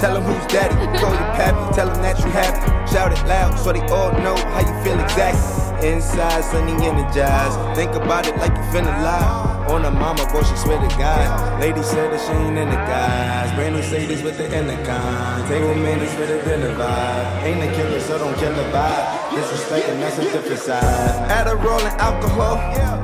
[0.00, 0.74] Tell them who's daddy.
[0.98, 2.92] Call your pappy, tell them that you happy.
[2.92, 5.88] Shout it loud so they all know how you feel exactly.
[5.88, 7.76] Inside, sunny, energized.
[7.76, 9.66] Think about it like you finna lie.
[9.70, 11.60] On a mama, boy, she swear to God.
[11.60, 13.52] Lady said that she ain't into guys.
[13.54, 15.48] Brand new with the intercom.
[15.48, 17.42] Table minutes with a dinner vibe.
[17.44, 19.30] Ain't a killer, so don't kill the vibe.
[19.30, 21.30] Disrespecting, that's a different side.
[21.30, 22.56] Adderall and alcohol.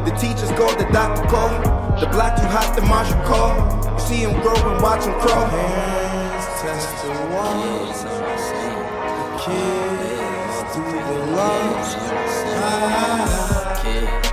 [0.04, 1.89] The teachers call, the doctor call.
[2.00, 3.52] The block you hot, the marshal call.
[3.92, 5.46] You see him grow and watch him crawl.
[5.48, 8.02] Hands test the walls.
[9.20, 11.90] The kids do the lungs.
[12.56, 14.29] Ah,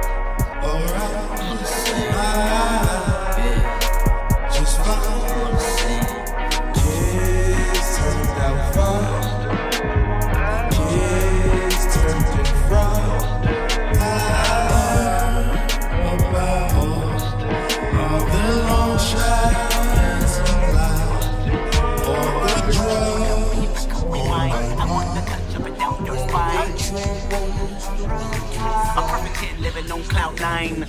[29.97, 30.86] on cloud nine.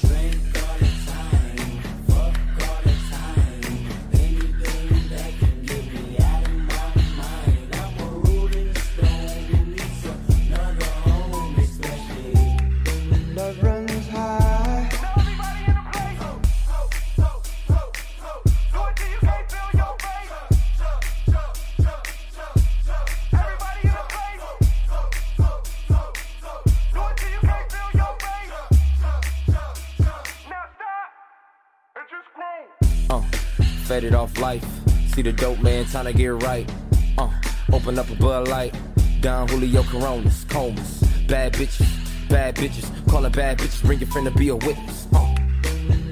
[35.32, 36.70] The dope man trying to get right.
[37.18, 37.30] Uh,
[37.72, 38.74] Open up a Bud Light,
[39.20, 41.02] down Julio Coronas, comas.
[41.26, 42.86] Bad bitches, bad bitches.
[43.04, 45.06] Call Calling bad bitches, bring your friend to be a witness.
[45.12, 45.34] Uh.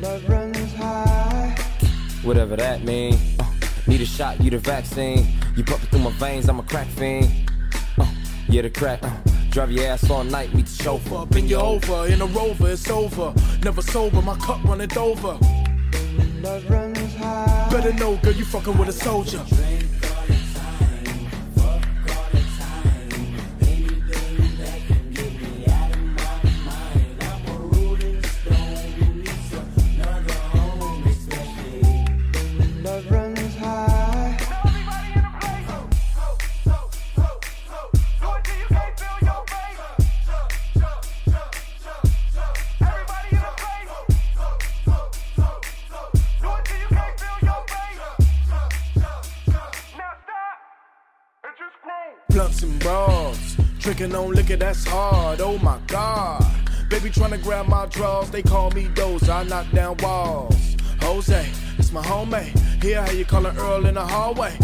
[0.01, 1.57] Love runs high.
[2.25, 3.19] Whatever that mean.
[3.41, 3.51] Uh.
[3.87, 5.27] Need a shot, you the vaccine.
[5.57, 7.51] You pumping through my veins, I'm a crack fiend.
[7.99, 8.07] Uh.
[8.51, 9.03] Yeah, the crack.
[9.03, 9.17] Uh.
[9.49, 11.17] Drive your ass all night, meet the chauffeur.
[11.23, 13.33] Up and you over, in a rover, it's over.
[13.63, 15.39] Never sober, my cup running over.
[16.43, 17.56] Love runs high.
[17.77, 19.66] Better know, girl, you fucking with a soldier.
[54.67, 55.41] That's hard.
[55.41, 56.45] Oh my god,
[56.91, 58.31] baby trying to grab my drawers.
[58.31, 60.77] They call me Doze, I knock down walls.
[61.03, 61.49] Jose,
[61.79, 62.49] it's my homie.
[62.83, 64.59] Hear how you call callin' Earl in the hallway.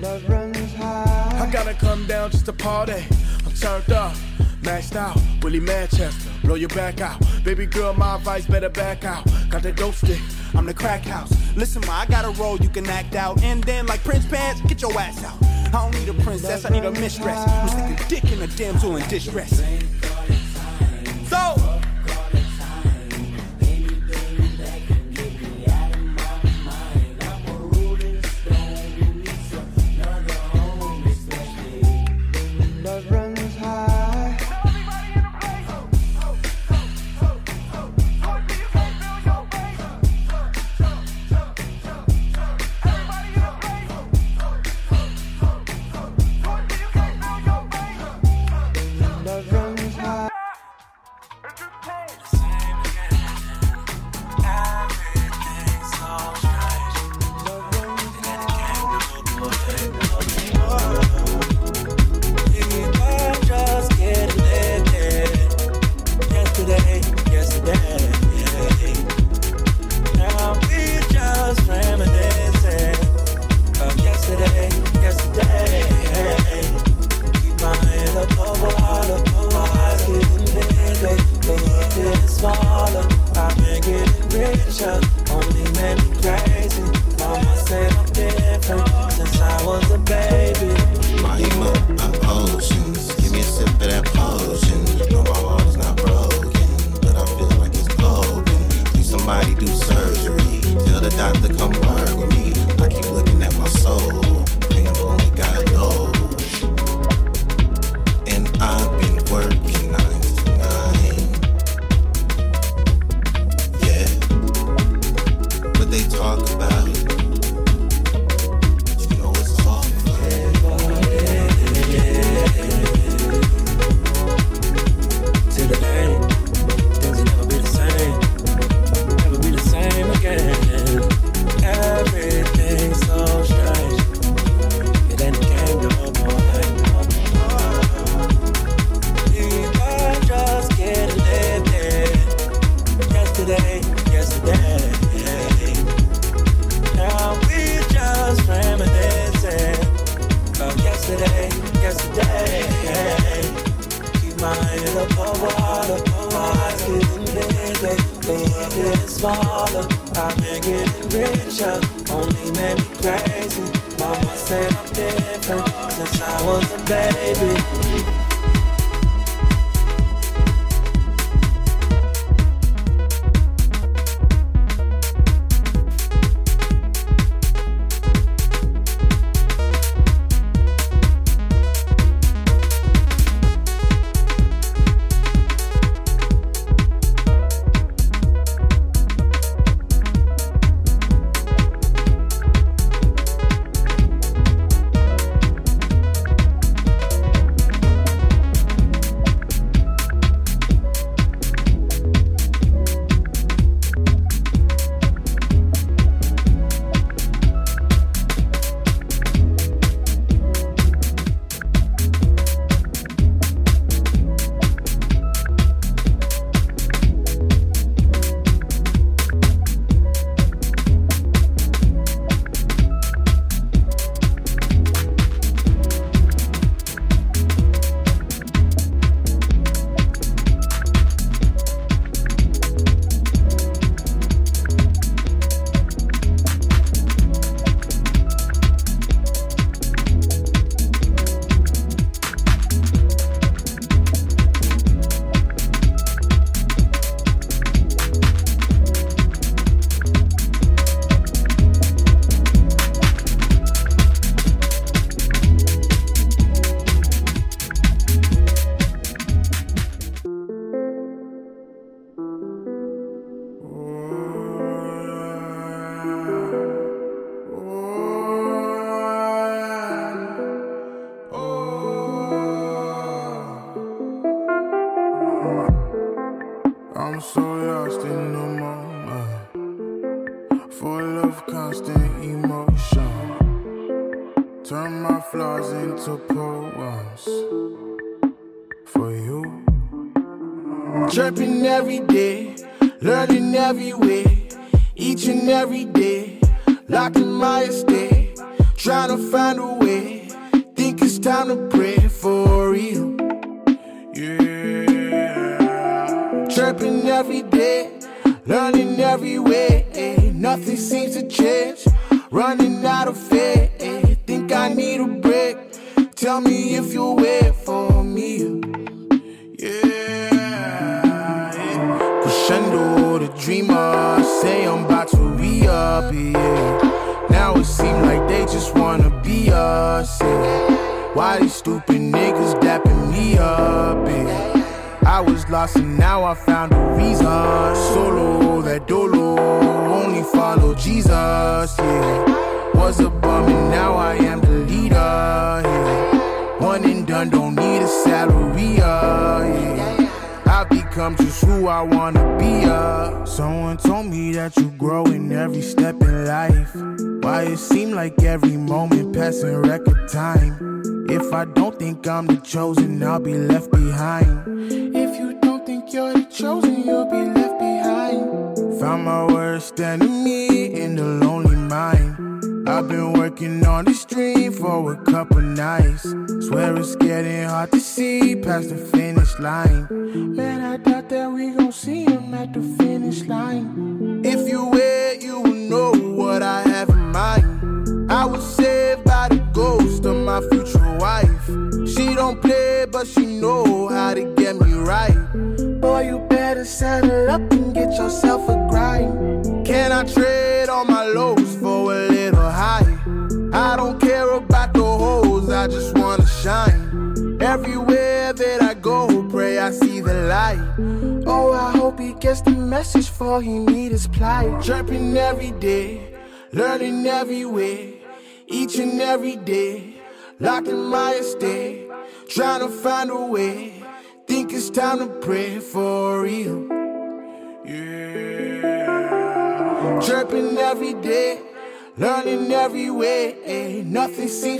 [0.00, 1.38] Love runs high.
[1.40, 3.04] I gotta come down just to party.
[3.46, 4.12] I'm turned up,
[4.62, 5.16] maxed out.
[5.40, 7.22] Willie Manchester, blow your back out.
[7.44, 9.24] Baby girl, my advice better back out.
[9.48, 10.20] Got that dope stick,
[10.52, 11.32] I'm the crack house.
[11.54, 13.40] Listen, ma, I got a role you can act out.
[13.44, 15.45] And then, like Prince Pants, get your ass out.
[15.66, 17.44] I don't need a princess, I need a mistress.
[17.44, 19.60] Who's sticking dick in a damsel in distress.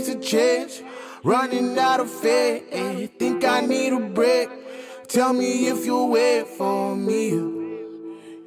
[0.07, 0.83] ways to change.
[1.23, 3.07] Running out of faith, eh?
[3.17, 4.49] think I need a break.
[5.07, 7.31] Tell me if you wait for me.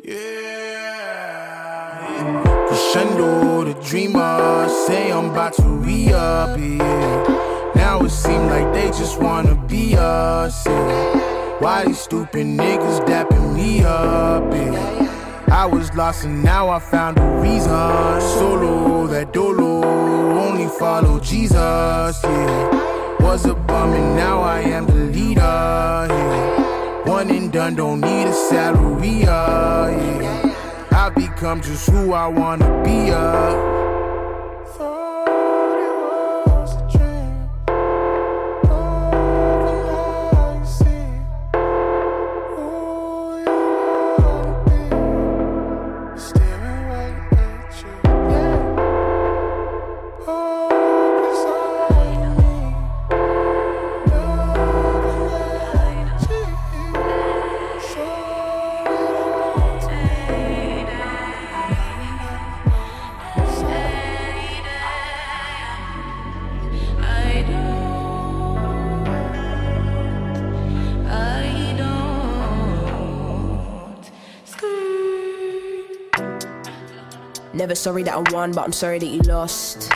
[0.04, 1.36] Yeah.
[2.68, 6.58] Crescendo, the dreamer, say I'm about to re up.
[6.58, 7.72] Yeah.
[7.74, 10.66] Now it seems like they just wanna be us.
[10.66, 11.58] Yeah.
[11.58, 14.52] Why these stupid niggas dapping me up?
[14.52, 15.46] Yeah.
[15.50, 18.20] I was lost and now I found a reason.
[18.20, 20.09] Solo that dolo
[20.40, 23.20] only follow Jesus, yeah.
[23.20, 27.02] Was a bum and now I am the leader, yeah.
[27.04, 30.56] One and done, don't need a salary, yeah.
[30.90, 33.79] I become just who I wanna be, yeah.
[77.70, 79.92] never sorry that I won, but I'm sorry that you lost.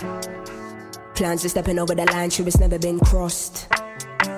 [1.16, 3.68] Plans are stepping over the line, true, it's never been crossed.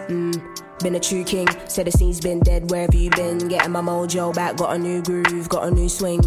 [0.09, 0.41] Mm.
[0.78, 2.70] Been a true king, said the scene's been dead.
[2.70, 3.37] Where have you been?
[3.47, 6.22] Getting my mojo back, got a new groove, got a new swing.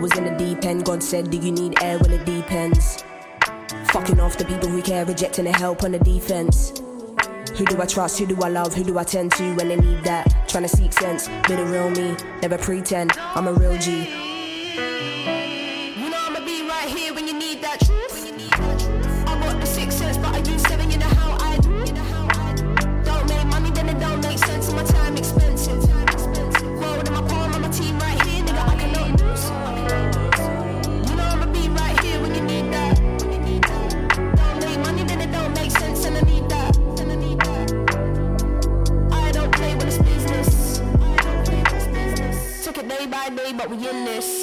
[0.00, 1.96] Was in the deep end, God said, Do you need air?
[1.98, 3.04] Well, it depends.
[3.92, 6.72] Fucking off the people who care, rejecting the help on the defense.
[7.56, 8.18] Who do I trust?
[8.18, 8.74] Who do I love?
[8.74, 10.48] Who do I tend to when they need that?
[10.48, 13.12] Trying to seek sense, be the real me, never pretend.
[13.16, 14.29] I'm a real G,
[43.36, 44.39] bad, but we in this.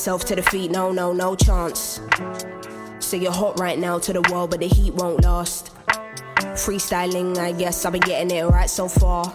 [0.00, 0.70] Myself to defeat.
[0.70, 2.00] No, no, no chance.
[3.00, 5.76] So you're hot right now to the world, but the heat won't last.
[6.56, 9.30] Freestyling, I guess I've been getting it right so far.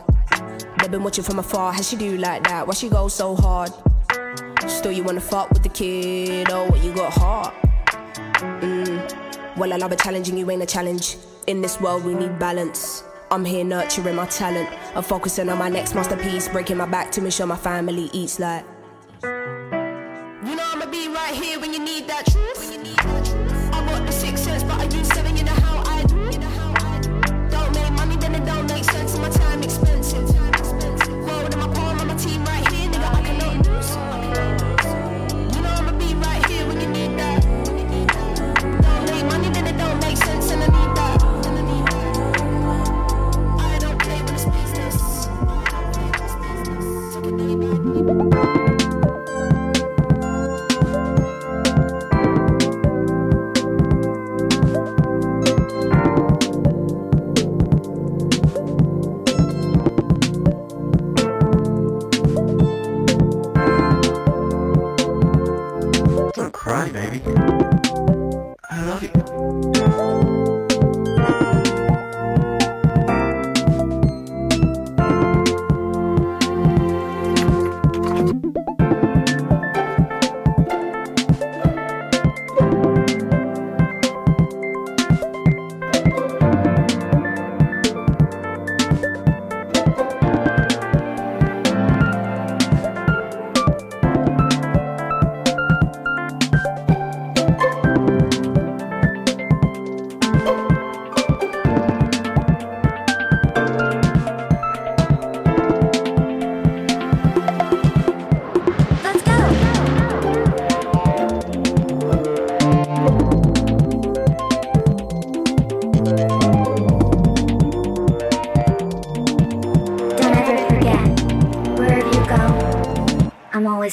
[0.79, 1.71] They've been watching from afar.
[1.71, 2.65] How she do like that?
[2.65, 3.69] Why she go so hard?
[4.67, 6.47] Still, you wanna fuck with the kid?
[6.49, 7.53] Oh, what you got heart?
[8.63, 9.57] Mm.
[9.57, 11.17] Well, I love a challenge, and you ain't a challenge.
[11.45, 13.03] In this world, we need balance.
[13.29, 14.67] I'm here nurturing my talent.
[14.95, 18.39] I'm focusing on my next masterpiece, breaking my back to make sure my family eats
[18.39, 18.65] like.
[20.95, 22.71] Be right here when you need that truth.
[23.73, 25.35] I got the sixth sense, but I use seven.
[25.35, 26.15] You know how I do.
[26.15, 27.11] You know how I do.
[27.49, 29.13] Don't make money, then it don't make sense.
[29.13, 29.29] And my.
[29.29, 30.44] Time expensive.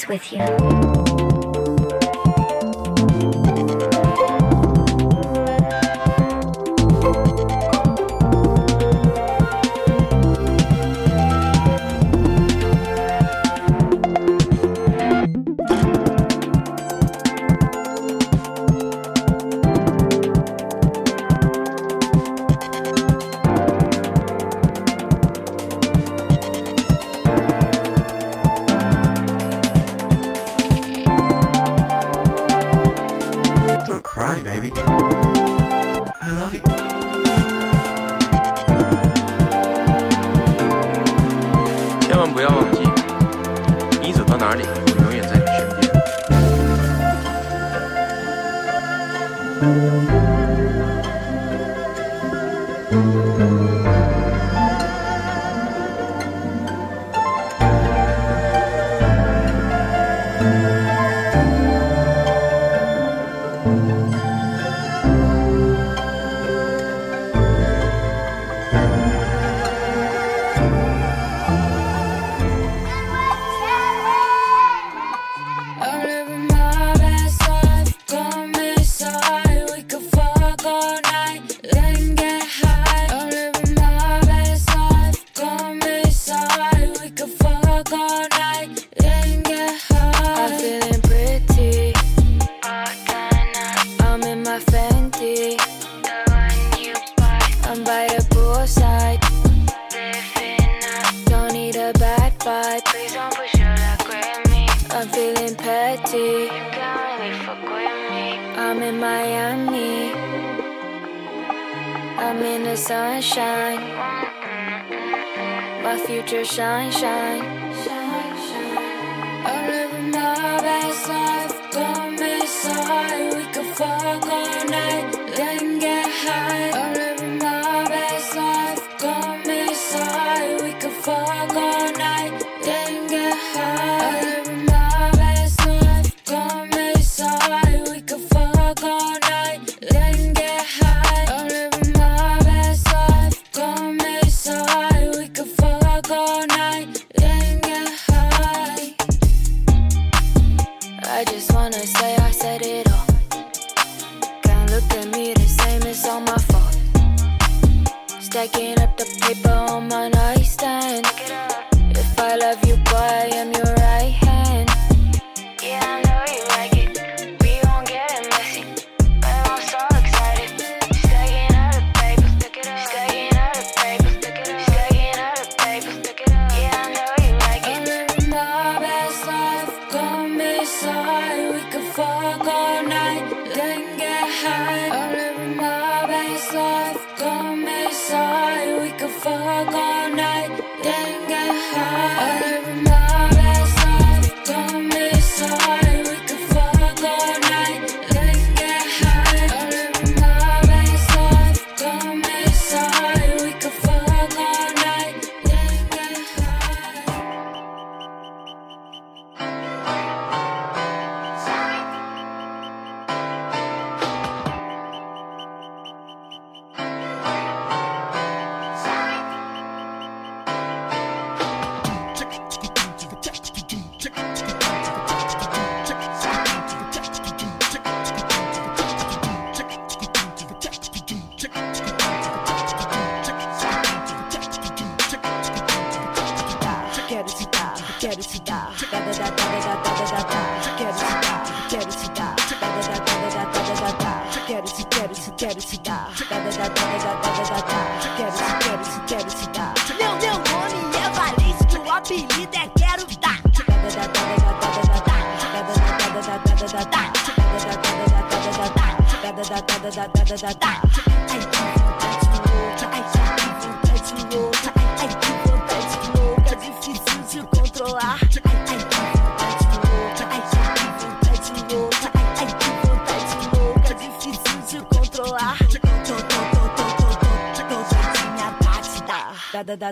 [0.07, 0.82] With you.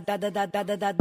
[0.06, 1.01] da da da da da da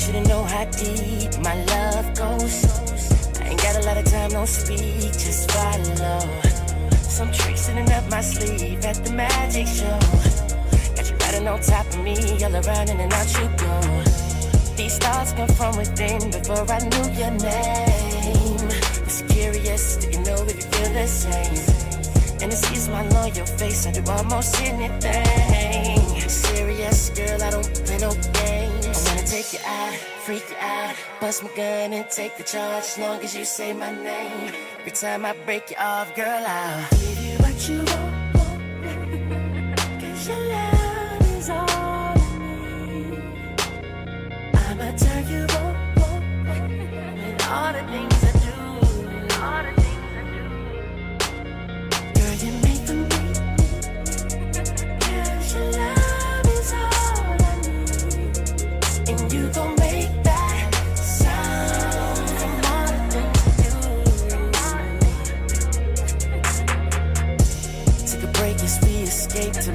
[0.00, 2.64] want you to know how deep my love goes.
[3.38, 6.20] I ain't got a lot of time, don't speak, just follow.
[7.02, 9.98] Some tricks sitting up my sleeve at the magic show.
[10.96, 13.76] Got you riding on top of me, all around in and out you go.
[14.76, 18.68] These thoughts come from within before I knew your name.
[19.04, 22.40] It's curious, do you know if you feel the same?
[22.42, 26.20] And it sees my loyal face, I do almost anything.
[26.28, 28.12] Serious, girl, I don't play no
[29.42, 29.94] take you out,
[30.24, 30.94] freak you out.
[31.20, 34.52] Bust my gun and take the charge as long as you say my name.
[34.80, 38.09] Every time I break you off, girl, I'll give you what you want.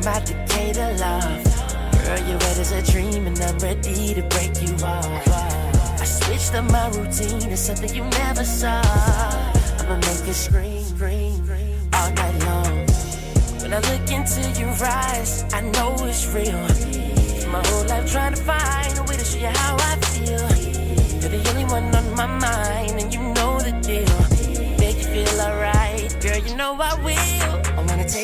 [0.08, 1.44] Escape to love.
[2.06, 5.28] Girl, you're wet as a dream, and I'm ready to break you off.
[6.00, 8.82] I switched up my routine to something you never saw.
[9.80, 12.86] I'ma make you scream, scream, scream all night long.
[13.62, 16.62] When I look into your eyes, I know it's real.
[17.50, 20.48] My whole life trying to find a way to show you how I feel.
[21.20, 24.78] You're the only one on my mind, and you know the deal.
[24.78, 26.38] Make you feel alright, girl.
[26.38, 27.45] You know I will.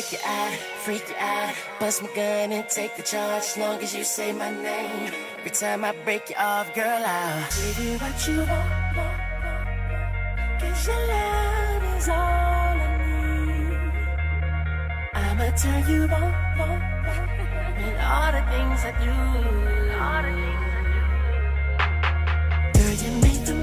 [0.02, 0.52] Wanna you out,
[0.84, 3.44] freak you out, bust my gun and take the charge.
[3.44, 7.48] As long as you say my name, every time I break you off, girl, I'll
[7.50, 8.98] give you what you want.
[10.60, 13.78] Cause your love is all I need.
[15.14, 17.28] I'ma tell you on, on, on,
[17.78, 19.12] and all the things I do.
[20.02, 20.62] All the things
[21.78, 21.86] I
[22.72, 22.78] do.
[22.80, 23.54] Girl, you make the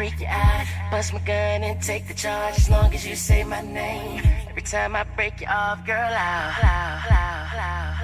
[0.00, 3.44] freak you out, bust my gun and take the charge as long as you say
[3.44, 4.22] my name.
[4.48, 7.99] Every time I break you off, girl, I'll, I'll,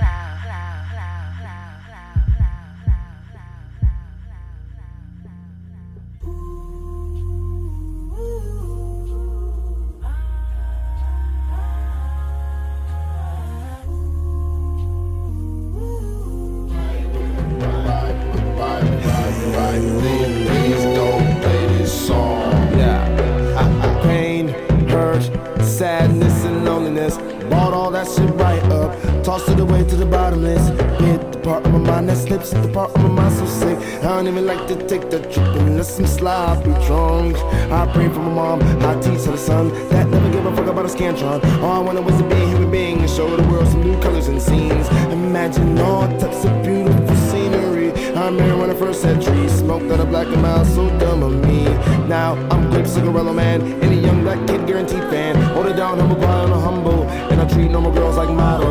[34.68, 37.36] to take the trip unless I'm sloppy drunk.
[37.70, 38.62] I pray for my mom.
[38.82, 41.44] I teach her the son that never gave a fuck about a scantron.
[41.62, 44.00] All I wanted was to be a human being and show the world some new
[44.00, 44.88] colors and scenes.
[45.12, 47.92] Imagine all types of beautiful scenery.
[48.16, 51.34] I'm remember when I first trees, smoked out a black and mild, so dumb of
[51.46, 51.64] me.
[52.08, 55.36] Now I'm grape cigarello man, and a young black kid guaranteed fan.
[55.52, 58.65] Hold it down, humble pie on a humble, and I treat normal girls like models.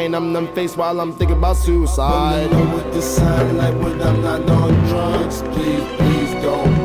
[0.00, 0.14] Decline.
[0.14, 2.50] I'm numb faced while I'm thinking about suicide.
[2.72, 5.42] What this sound like when I'm not on drugs?
[5.42, 6.79] Please, please don't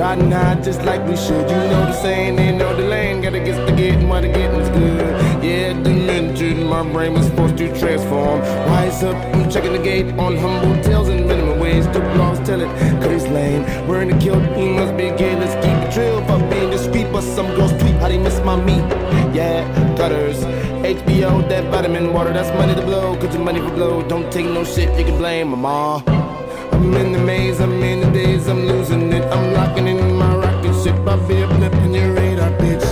[0.00, 1.48] riding high just like we should.
[1.50, 3.20] You know the saying, ain't no delaying.
[3.20, 5.44] Gotta get the getting while the getting's good.
[5.44, 8.40] Yeah, demented, my brain was forced to transform.
[8.70, 11.84] Wise up, I'm checking the gate on humble tales and minimum wage.
[11.84, 12.70] The blogs tell it,
[13.02, 13.62] cause he's lame.
[13.86, 15.36] Wearing the kilt, he must be gay.
[15.36, 17.12] Let's keep it real for being discreet.
[17.12, 18.86] But some girls tweet how they miss my meat.
[19.36, 19.60] Yeah,
[19.98, 20.38] gutters.
[20.96, 23.16] HBO, that vitamin water, that's money to blow.
[23.16, 24.02] Cause your money for blow.
[24.08, 26.02] Don't take no shit, you can blame mama.
[26.72, 29.09] I'm in the maze, I'm in the days, I'm losing
[29.76, 30.96] I'm in my rocket ship.
[31.06, 32.86] A blip in your radar, bitch.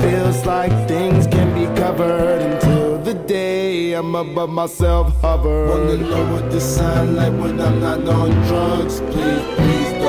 [0.00, 5.68] Feels like things can be covered until the day I'm above myself, hover.
[5.68, 9.00] Wanna know what this sound like when I'm not on drugs?
[9.00, 10.01] Please, please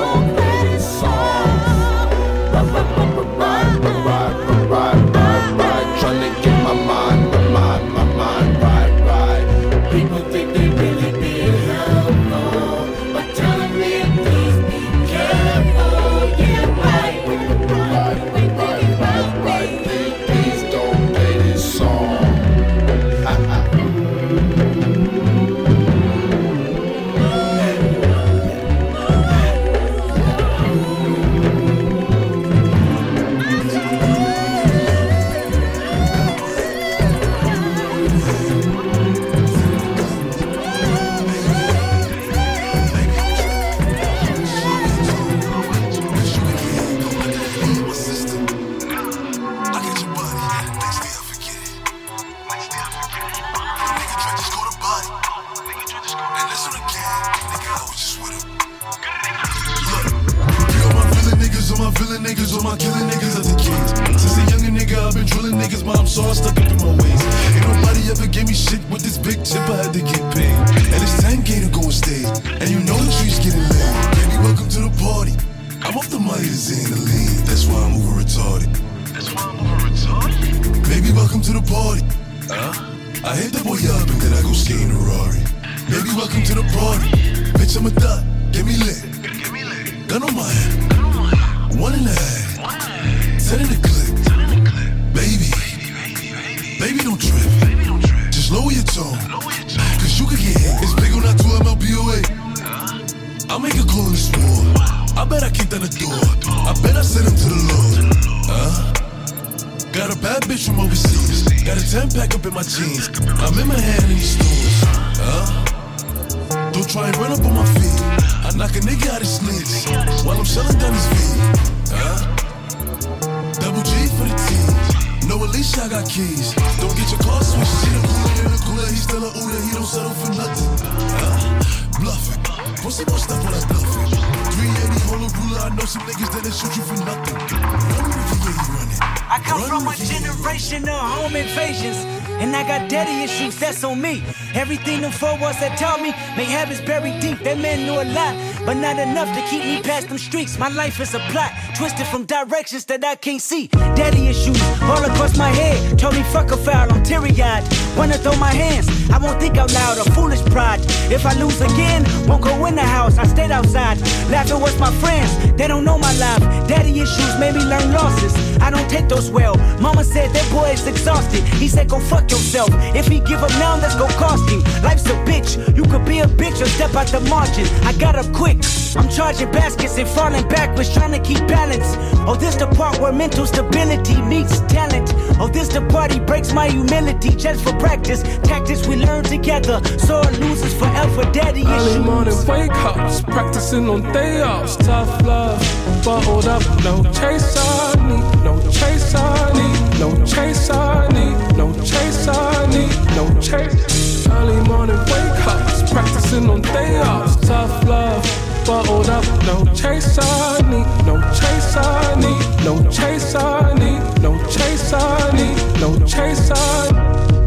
[150.14, 150.60] them streets.
[150.60, 153.68] My life is a plot, twisted from directions that I can't see.
[153.98, 155.98] Daddy issues all across my head.
[155.98, 157.64] Told me fuck a foul, I'm teary eyed.
[157.98, 160.80] Wanna throw my hands, I won't think out loud, a foolish pride.
[161.12, 164.02] If I lose again, won't go in the house, I stayed outside.
[164.32, 166.42] Laughing with my friends, they don't know my life.
[166.68, 168.34] Daddy issues made me learn losses.
[168.60, 169.56] I don't take those well.
[169.80, 171.44] Mama said that boy is exhausted.
[171.62, 172.70] He said, go fuck yourself.
[172.96, 174.62] If he give up now, that's gonna cost him.
[174.82, 175.78] Life's a bitch.
[175.78, 177.68] You could be a bitch or step out the margin.
[177.86, 178.58] I got up quick.
[178.96, 181.96] I'm charging baskets and falling backwards, trying to keep balance.
[182.28, 185.12] Oh, this the part where mental stability meets talent.
[185.40, 188.22] Oh, this the part he breaks my humility just for practice.
[188.44, 189.82] Tactics we learn together.
[189.98, 191.24] Sore losers forever.
[191.32, 192.06] Daddy Early issues.
[192.06, 194.76] morning wake ups, practicing on day offs.
[194.78, 195.60] Tough love,
[196.04, 201.74] bottled up, no chase I need, no chase I need, no chase I need, no
[201.84, 204.28] chase I need, no chase.
[204.28, 207.36] Early morning wake ups, practicing on day offs.
[207.48, 208.24] Tough love,
[208.66, 214.38] bottled up, no chase I need, no chase I need, no chase I need, no
[214.50, 217.43] chase I need, no chase I need.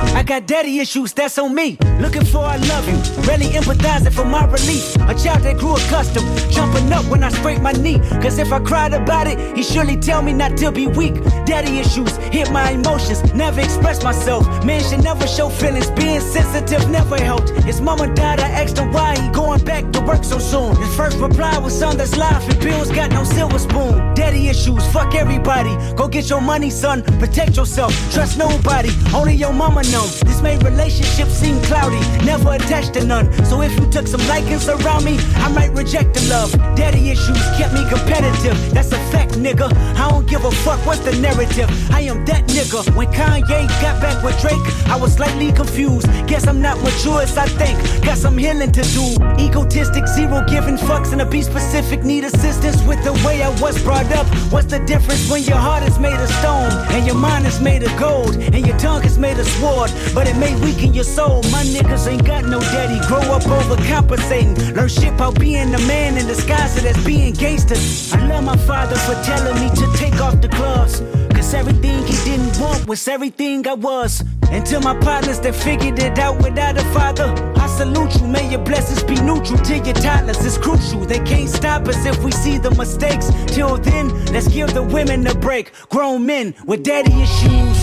[0.00, 1.76] I got daddy issues, that's on me.
[1.98, 4.94] Looking for I love you, really empathizing for my relief.
[5.08, 7.98] A child that grew accustomed, jumping up when I scrape my knee.
[8.22, 11.14] Cause if I cried about it, he surely tell me not to be weak.
[11.46, 14.46] Daddy issues hit my emotions, never express myself.
[14.64, 17.50] Man should never show feelings, being sensitive never helped.
[17.64, 20.76] His mama died, I asked him why he going back to work so soon.
[20.76, 24.14] His first reply was son that's life and bills got no silver spoon.
[24.14, 25.76] Daddy issues, fuck everybody.
[25.96, 27.02] Go get your money, son.
[27.18, 28.90] Protect yourself, trust nobody.
[29.12, 33.32] Only your mama This made relationships seem cloudy, never attached to none.
[33.46, 36.52] So if you took some likings around me, I might reject the love.
[36.76, 38.58] Daddy issues kept me competitive.
[38.74, 39.72] That's a fact, nigga.
[39.96, 41.70] I don't give a fuck what's the narrative.
[41.90, 42.94] I am that nigga.
[42.94, 46.06] When Kanye got back with Drake, I was slightly confused.
[46.26, 47.78] Guess I'm not mature as I think.
[48.04, 49.16] Got some healing to do.
[49.38, 52.04] Egotistic, zero giving fucks, and a be specific.
[52.04, 54.26] Need assistance with the way I was brought up.
[54.52, 57.82] What's the difference when your heart is made of stone and your mind is made
[57.82, 59.77] of gold and your tongue is made of sword?
[60.14, 61.42] But it may weaken your soul.
[61.52, 62.98] My niggas ain't got no daddy.
[63.06, 64.74] Grow up overcompensating.
[64.74, 67.76] Learn shit about being a man in disguise so that's being gangster.
[68.16, 71.00] I love my father for telling me to take off the gloves.
[71.34, 74.24] Cause everything he didn't want was everything I was.
[74.68, 78.26] To my partners that figured it out without a father, I salute you.
[78.26, 80.44] May your blessings be neutral to your toddlers.
[80.44, 81.00] It's crucial.
[81.06, 83.30] They can't stop us if we see the mistakes.
[83.46, 85.72] Till then, let's give the women a break.
[85.88, 87.77] Grown men with daddy issues.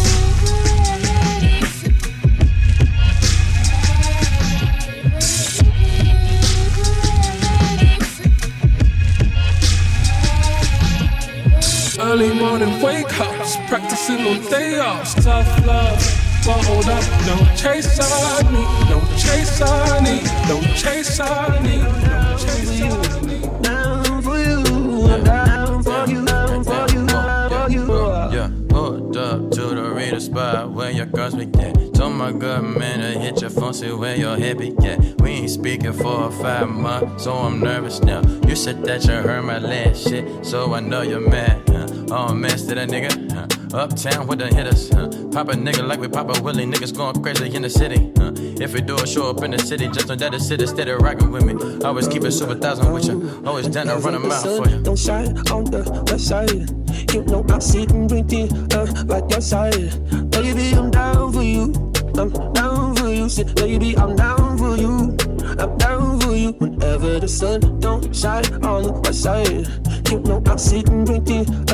[12.05, 15.15] Early morning wake ups, practicing on day offs.
[15.15, 15.99] Tough love,
[16.45, 22.37] bottled up, no chase I need, no chase I need, no chase I need, no
[22.37, 23.61] chase I need.
[23.63, 24.61] Down for you,
[25.07, 28.37] I'm down for you, down for you, down for you.
[28.37, 31.95] Yeah, pulled up to the reader spot where your girls be at.
[31.95, 35.19] Told my good man to hit your phone, see where your head be at.
[35.21, 38.21] We ain't speaking for five months, so I'm nervous now.
[38.47, 41.63] You said that you heard my last shit, so I know you're mad.
[41.67, 41.94] Huh?
[42.17, 43.11] Oh, man, to that nigga.
[43.29, 43.77] Huh?
[43.77, 44.89] Uptown with the hitters.
[44.89, 45.09] Huh?
[45.33, 46.65] Pop a nigga like we pop a Willie.
[46.65, 48.13] Niggas going crazy in the city.
[48.15, 48.31] Huh?
[48.35, 50.91] If we do a show up in the city, just know that the city steady
[50.91, 51.83] rocking with me.
[51.83, 53.43] Always keep it super thousand with you.
[53.45, 54.81] Always down to run a mile for you.
[54.81, 56.71] Don't shine on the west side.
[57.13, 58.43] You know I'm sitting pretty
[58.73, 59.91] uh, like your side.
[60.31, 61.73] Baby, I'm down for you.
[62.15, 63.27] I'm down for you.
[63.27, 65.17] Say, baby, I'm down for you.
[65.59, 66.53] I'm down for you.
[66.53, 69.67] Whenever the sun don't shine on the west side.
[70.11, 71.64] You know I'm sitting uh, like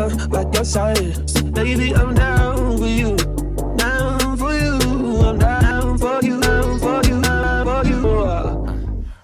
[0.62, 1.54] your side.
[1.54, 3.16] Baby, I'm down for you.
[3.78, 4.76] Down for you.
[5.26, 6.40] I'm down for you.
[6.40, 7.22] Down for you.
[7.22, 8.10] Down for you.
[8.10, 8.76] Uh,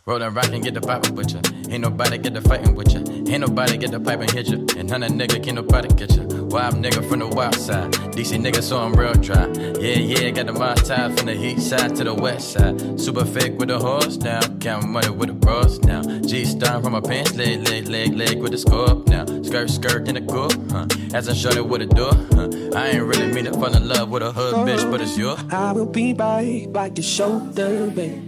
[0.06, 1.42] roll that rock and get the poppin' with ya.
[1.70, 3.02] Ain't nobody get the fighting with ya.
[3.32, 4.58] Ain't nobody get the pipe and hit ya.
[4.88, 6.24] None of nigga can nobody get ya.
[6.24, 7.92] Wild nigga from the wild side.
[8.16, 9.48] DC nigga, so I'm real dry.
[9.82, 12.98] Yeah, yeah, got the mod tie from the heat side to the west side.
[12.98, 14.60] Super fake with the horse down.
[14.62, 16.02] Count money with the bros now.
[16.22, 19.26] G star from my pants, leg, leg, leg, leg with the scope now.
[19.44, 20.88] Skirt, skirt in the coupe, huh?
[21.14, 22.48] As I shut it with a door, huh?
[22.74, 25.40] I ain't really mean to fall in love with a hood bitch, but it's yours.
[25.52, 28.24] I will be right by your shoulder, babe.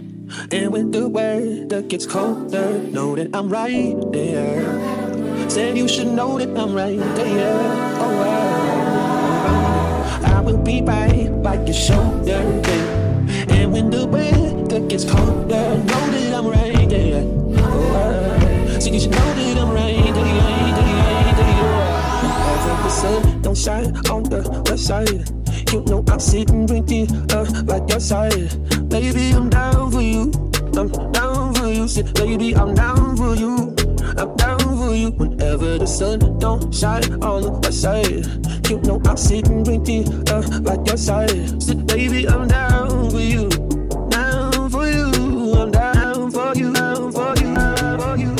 [0.52, 4.99] And when the weather gets colder, know that I'm right there.
[5.50, 7.58] Said you should know that I'm right there.
[7.98, 8.22] Oh,
[10.22, 13.50] I, I will be right by your shoulder, babe.
[13.50, 17.24] And when the weather gets colder, know that I'm right there.
[17.66, 20.30] Oh, I, so you should know that I'm right there.
[22.84, 25.28] the sun don't shine on the west side.
[25.72, 28.88] You know I'll sit and drink it up like your side.
[28.88, 30.30] Baby, I'm down for you.
[30.78, 31.88] I'm down for you.
[32.14, 33.79] Baby, I'm down for you.
[35.00, 35.10] I'm you.
[35.12, 38.68] Whenever the sun don't shine on the west side.
[38.68, 41.62] You know I'll sit and drink it up like your side.
[41.62, 43.48] Say, baby, I'm down for you.
[44.10, 45.06] Down for you.
[45.54, 46.72] I'm down for you.
[46.72, 47.54] Down for you.
[47.54, 48.36] Down for you.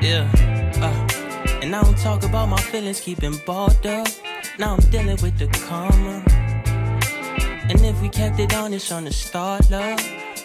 [0.00, 0.30] Yeah,
[0.80, 4.08] uh, and I don't talk about my feelings keeping balled up.
[4.58, 6.24] Now I'm dealing with the karma.
[7.70, 10.00] And if we kept it honest from the start, love,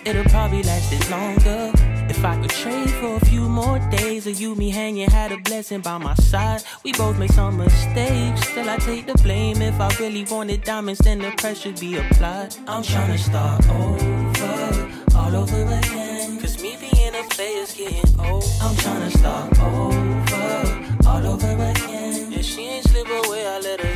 [0.05, 1.71] it'll probably last it longer.
[2.09, 5.37] If I could trade for a few more days of you, me hanging, had a
[5.37, 6.63] blessing by my side.
[6.83, 9.63] We both made some mistakes, still I take the blame.
[9.63, 12.55] If I really wanted diamonds, then the pressure be applied.
[12.67, 16.39] I'm tryna start over, all over again.
[16.39, 18.45] Cause me being a player's getting old.
[18.61, 22.31] I'm tryna start over, all over again.
[22.31, 23.92] If she ain't slip away, I let her.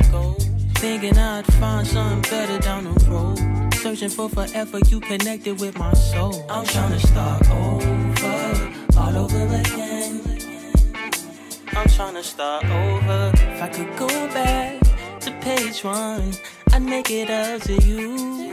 [0.80, 3.74] Thinking I'd find something better down the road.
[3.74, 6.46] Searching for forever, you connected with my soul.
[6.52, 10.22] I'm tryna start over, all over again.
[11.70, 13.32] I'm tryna start over.
[13.34, 14.80] If I could go back
[15.22, 16.32] to page one,
[16.72, 18.52] I'd make it up to you.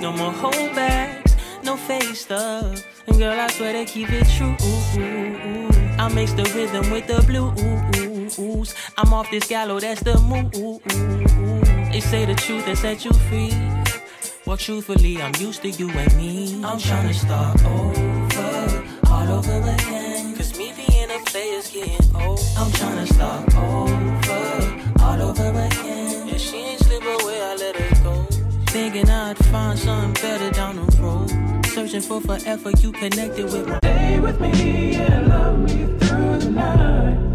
[0.00, 2.84] No more holdbacks, no fake stuff.
[3.06, 4.56] And girl, I swear to keep it true.
[5.98, 7.20] I mix the rhythm with the
[8.28, 8.74] blues.
[8.96, 10.82] I'm off this gallows, that's the move.
[11.92, 13.52] They say the truth and set you free.
[14.46, 16.62] Well, truthfully, I'm used to you and me.
[16.64, 20.34] I'm tryna start over, all over again.
[20.36, 22.40] Cause me being a player's getting old.
[22.56, 26.28] I'm tryna start over, all over again.
[26.28, 28.24] If she ain't slip away, I let her go.
[28.68, 31.66] Thinking I'd find something better down the road.
[31.66, 33.78] Searching for forever, you connected with my.
[33.78, 37.27] Stay with me and love me through the night.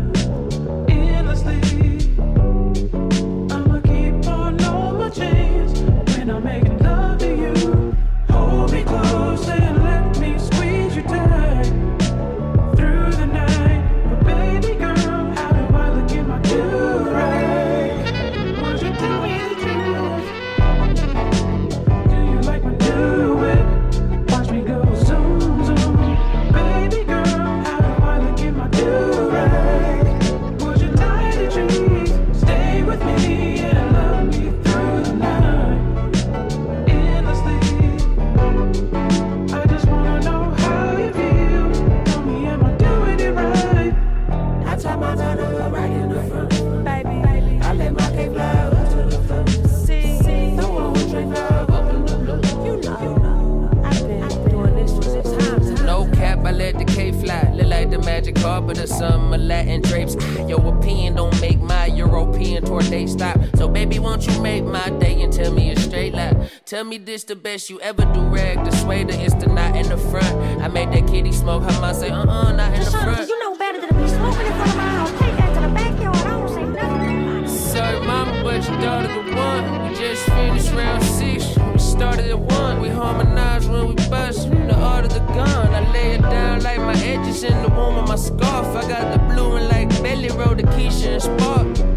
[66.84, 68.19] Tell me this the best you ever do.
[68.23, 70.35] Rag the sway, the it's the not in the front.
[70.61, 71.64] I made that kitty smoke.
[71.64, 73.26] How I say, uh uh, not in the front.
[73.26, 75.11] You know better than to be smoking in front of my house.
[75.11, 76.18] Take that to the backyard.
[76.18, 77.47] I don't say nothing.
[77.47, 79.88] Sorry, mama, but your daughter the one.
[79.88, 81.57] We just finished round six.
[81.57, 82.81] We started at one.
[82.81, 84.49] We harmonize when we bust.
[84.49, 85.73] The art of the gun.
[85.73, 88.68] I lay it down like my edges in the womb of my scarf.
[88.76, 91.93] I got the blue and like belly roll the Keisha and Spark.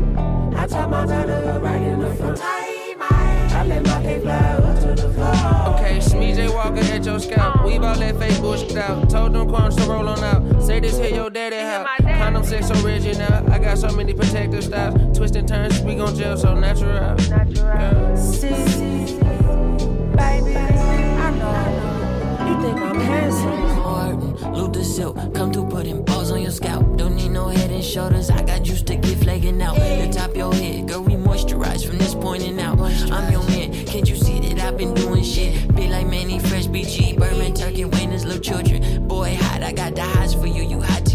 [0.57, 1.86] I tie my banner right
[7.77, 9.11] leave all that fake bullshit out.
[9.11, 10.63] Told them quants to roll on out.
[10.63, 11.87] Say this here, your daddy house.
[12.01, 13.53] Condom sex original.
[13.53, 15.17] I got so many protective styles.
[15.17, 17.17] Twist and turns, we gon' jail so natural.
[17.29, 18.17] Natural.
[20.17, 22.49] Baby, I know.
[22.49, 23.67] You think I'm handsome?
[23.77, 26.97] Martin, Luther Silk, come to putting balls on your scalp.
[26.97, 28.31] Don't need no head and shoulders.
[28.31, 29.77] I got juice to get flagging out.
[29.77, 32.81] The top your head, girl, we moisturize from this point and out.
[32.81, 35.76] I'm your man, can't you see that I've been doing shit?
[36.27, 39.07] Fresh BG, Berman, turkey, wayne, little children.
[39.07, 41.06] Boy, hot, I got the highs for you, you hot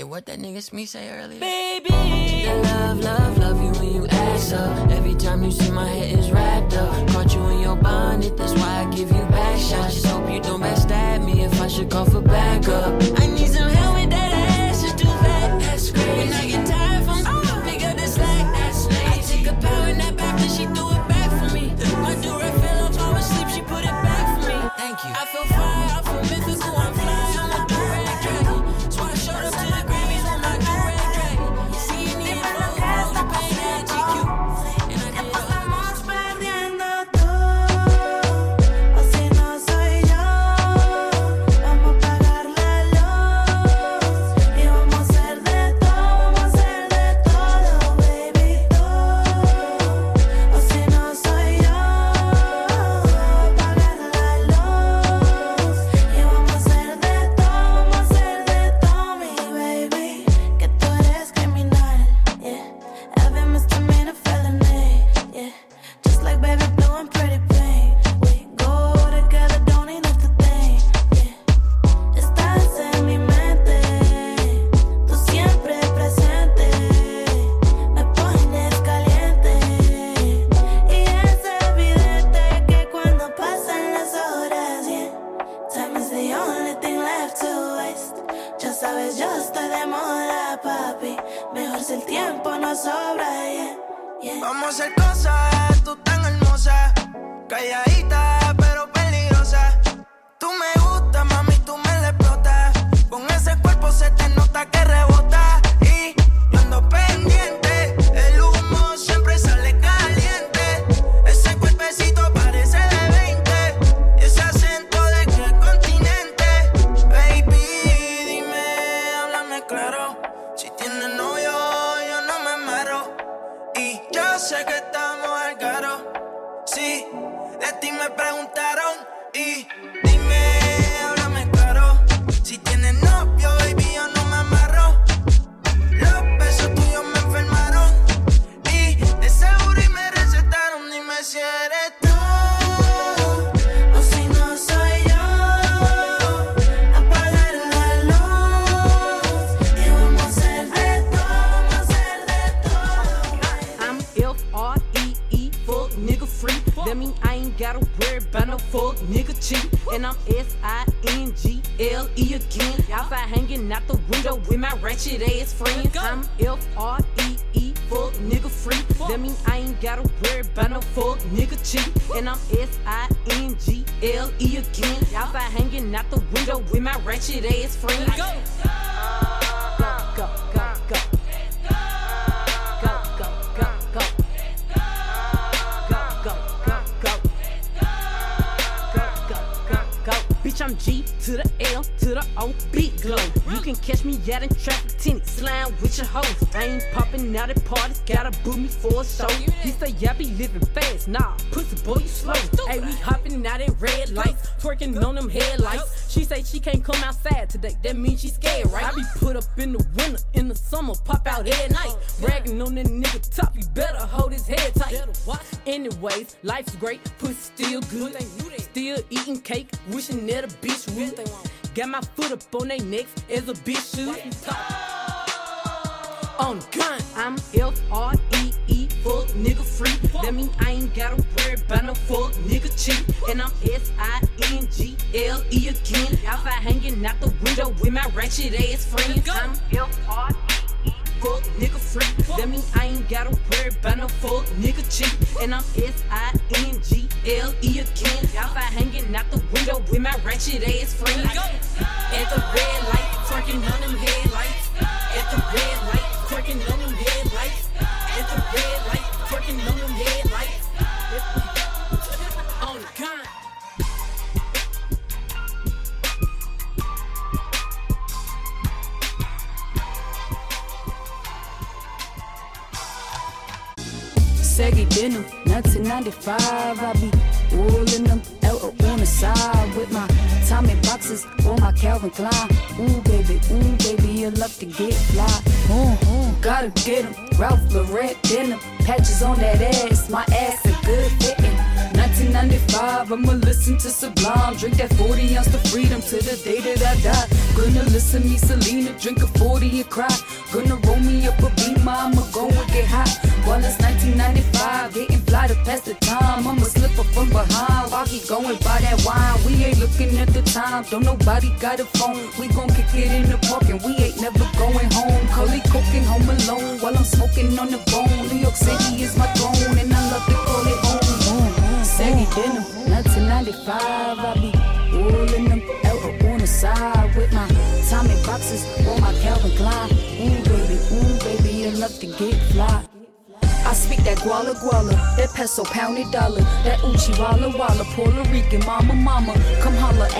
[0.00, 1.38] Hey, what that nigga Smee say earlier?
[1.38, 4.90] Baby, I love, love, love you when you ass up.
[4.90, 7.08] Every time you see my head is wrapped up.
[7.08, 9.96] Caught you in your bonnet, that's why I give you back shots.
[9.96, 12.94] Just hope you don't backstab me if I should call for backup.
[13.20, 16.08] I need some help with that ass, it's too fat, That's crazy.
[16.08, 17.62] When I get tired from oh.
[17.66, 19.04] pick up the slack, ass lazy.
[19.04, 21.74] I take a power nap after she threw it back for me.
[22.00, 24.70] My durag fell off, I was asleep, she put it back for me.
[24.78, 25.10] Thank you.
[25.10, 25.69] I feel fine.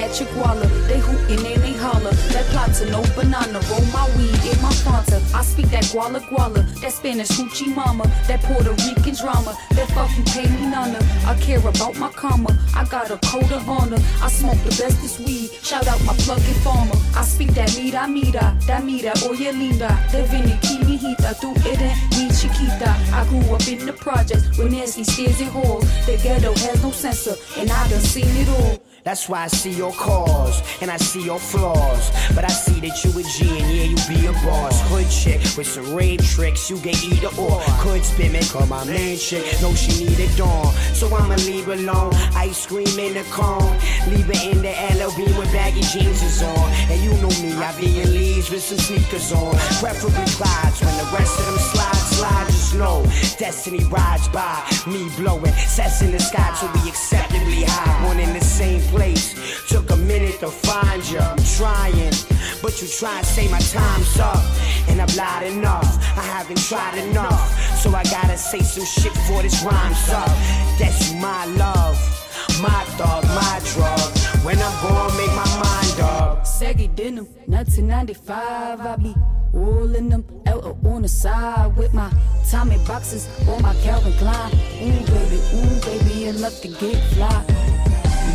[0.00, 4.40] At your guala, they hootin' and they holler, that plata no banana, roll my weed
[4.50, 5.18] in my Fanta.
[5.34, 10.10] I speak that guala guala, that Spanish hoochie mama, that Puerto Rican drama, that fuck
[10.16, 10.98] you pay me nana.
[11.26, 15.20] I care about my karma, I got a code of honor, I smoke the bestest
[15.20, 16.96] weed, shout out my plugging farmer.
[17.14, 20.56] I speak that mira mira, that mira oh, oye linda, that vini
[21.00, 22.90] hita, tu eres mi chiquita.
[23.12, 25.84] I grew up in the projects with nasty stairs and halls.
[26.06, 28.89] The ghetto has no censor, and I done seen it all.
[29.10, 32.12] That's why I see your cause and I see your flaws.
[32.32, 34.80] But I see that you a G and yeah, you be a boss.
[34.86, 37.60] Hood chick with some raid tricks, you get either or.
[37.82, 39.42] Could spin me, call my main chick.
[39.60, 40.72] No, she need a dawn.
[40.94, 42.14] So I'ma leave alone.
[42.38, 43.74] Ice cream in the cone.
[44.06, 46.70] Leave her in the LOB with baggy jeans is on.
[46.86, 49.58] And you know me, I be in leaves with some sneakers on.
[49.82, 52.46] Preferably Clydes when the rest of them slide, slide.
[52.46, 53.02] Just know
[53.38, 54.54] destiny rides by.
[54.86, 58.06] Me blowing sets in the sky to be acceptably high.
[58.06, 59.26] One in the same place.
[59.68, 61.18] Took a minute to find you.
[61.18, 62.14] I'm trying,
[62.62, 64.42] but you try and say my time's up.
[64.88, 65.90] And I've lied enough.
[66.16, 67.42] I haven't tried enough.
[67.82, 70.32] So I gotta say some shit for this rhyme's up.
[70.78, 71.98] That's my love.
[72.60, 74.10] My dog, my drug.
[74.44, 76.29] When I'm gone, make my mind up.
[76.60, 78.80] Saggy denim, 1995.
[78.82, 79.14] I be
[79.50, 82.12] rolling them, L on the side with my
[82.50, 84.52] Tommy boxes or my Calvin Klein.
[84.52, 87.46] Ooh baby, ooh baby, you love to get fly.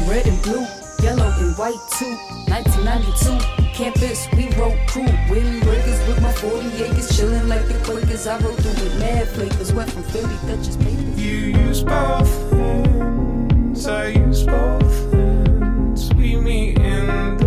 [0.10, 0.65] Red and blue,
[1.03, 2.18] yellow and white too.
[2.49, 3.38] 1992,
[3.76, 5.06] campus, we rode crew.
[5.30, 8.26] Wind breakers with my 40 acres, chillin' like the Quakers.
[8.26, 11.22] I rode through with mad flavors, went from Philly, Dutchess papers.
[11.22, 16.11] You use both hands, I use both hands.
[16.15, 17.45] We meet in the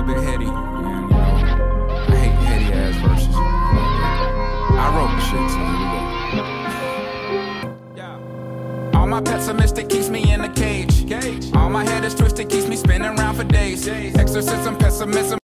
[0.00, 0.46] little bit heady.
[0.46, 1.24] And, you know,
[2.08, 3.34] I hate heady ass verses.
[3.34, 5.84] I wrote the shit, so here we
[8.92, 8.98] go.
[8.98, 11.12] All my pessimistic keeps me in a cage.
[11.54, 13.86] All my head is twisted, keeps me spinning around for days.
[13.88, 15.39] Exorcism, pessimism.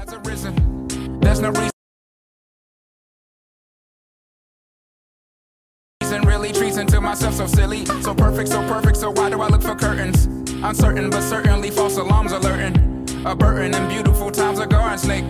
[0.00, 1.70] There's no reason.
[6.24, 7.84] really treason to myself so silly.
[7.84, 10.24] So perfect so perfect so why do i look for curtains?
[10.62, 12.74] Uncertain but certainly false alarms alerting.
[13.26, 15.24] A burden and beautiful times are garden snake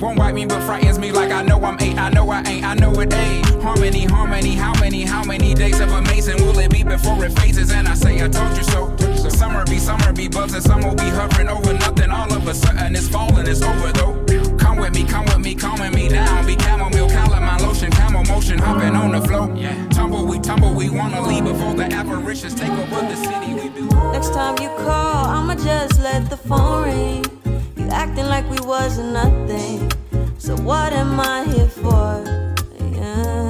[0.00, 2.64] won't wipe me but frightens me like i know i'm eight i know i ain't
[2.64, 3.46] i know it ain't.
[3.62, 7.70] Harmony harmony how many how many days of amazing will it be before it phases?
[7.70, 8.94] And i say i told you so
[9.36, 12.96] summer be summer be buzzing some will be hovering over nothing all of a sudden
[12.96, 14.14] it's falling it's over though
[14.56, 18.58] come with me come with me calming me down be chamomile calamine lotion camel motion
[18.58, 22.70] hopping on the flow yeah tumble we tumble we wanna leave before the apparitions take
[22.70, 27.24] over the city we do Next time you call, I'ma just let the phone ring.
[27.76, 29.92] You acting like we wasn't nothing.
[30.38, 32.24] So what am I here for?
[32.80, 33.45] Yeah.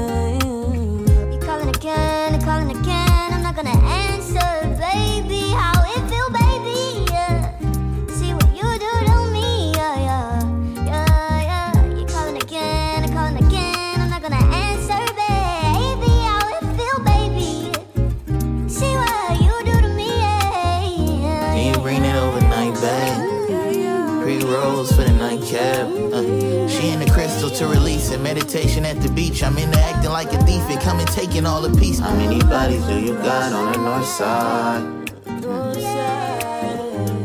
[25.59, 28.21] Uh, she in the crystal to release it.
[28.21, 29.43] Meditation at the beach.
[29.43, 31.99] I'm into acting like a thief and coming taking all the peace.
[31.99, 34.97] How many bodies do you got on the north side?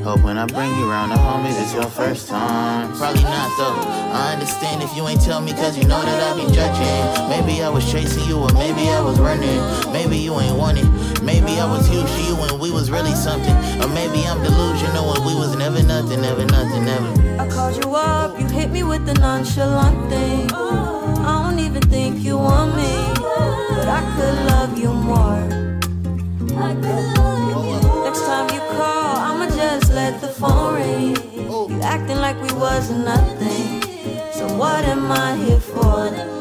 [0.03, 2.91] Hope when I bring you around the homies, it's your first time.
[2.98, 3.78] Probably not though.
[4.12, 7.30] I understand if you ain't tell me, cause you know that I be judging.
[7.30, 9.62] Maybe I was chasing you, or maybe I was running.
[9.94, 10.86] Maybe you ain't want it.
[11.22, 13.56] Maybe I was huge to you when we was really something.
[13.81, 17.41] Or maybe I'm delusional when we was never nothing, never nothing, never.
[17.41, 20.52] I called you up, you hit me with the nonchalant thing.
[20.52, 22.91] I don't even think you want me,
[23.76, 25.41] but I could love you more.
[28.03, 31.15] Next time you call, I'ma just let the phone ring.
[31.69, 33.81] You acting like we wasn't nothing.
[34.34, 36.41] So what am I here for?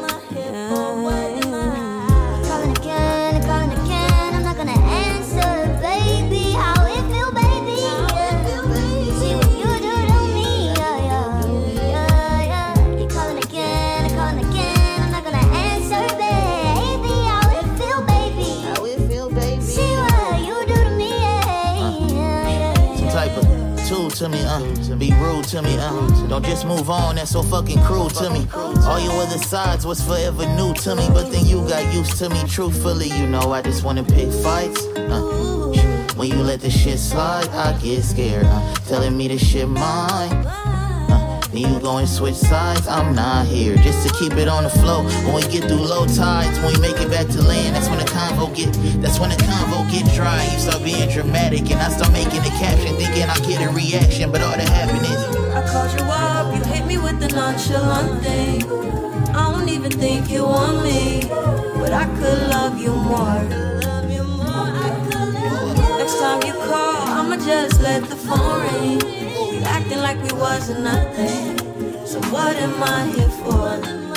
[25.01, 26.27] Be rude to me, uh.
[26.27, 28.45] Don't just move on, that's so fucking cruel to me.
[28.53, 32.29] All your other sides was forever new to me, but then you got used to
[32.29, 32.39] me.
[32.47, 34.85] Truthfully, you know I just wanna pick fights.
[34.95, 36.11] Uh.
[36.15, 38.45] When you let the shit slide, I get scared.
[38.45, 38.75] Uh.
[38.87, 40.45] Telling me this shit mine.
[41.51, 43.75] Then you go and switch sides, I'm not here.
[43.75, 45.03] Just to keep it on the flow.
[45.25, 47.99] When we get through low tides, when we make it back to land, that's when
[47.99, 48.71] the convo get
[49.01, 50.41] that's when the convo get dry.
[50.45, 54.31] You start being dramatic and I start making a caption, thinking I get a reaction,
[54.31, 55.21] but all that happened is
[55.51, 58.63] I called you up, you hit me with the nonchalant thing.
[59.35, 63.43] I don't even think you want me, but I could love you more.
[65.97, 69.30] Next time you call, I'ma just let the phone ring.
[69.65, 71.57] Acting like we wasn't nothing.
[72.05, 74.10] So what am I here for?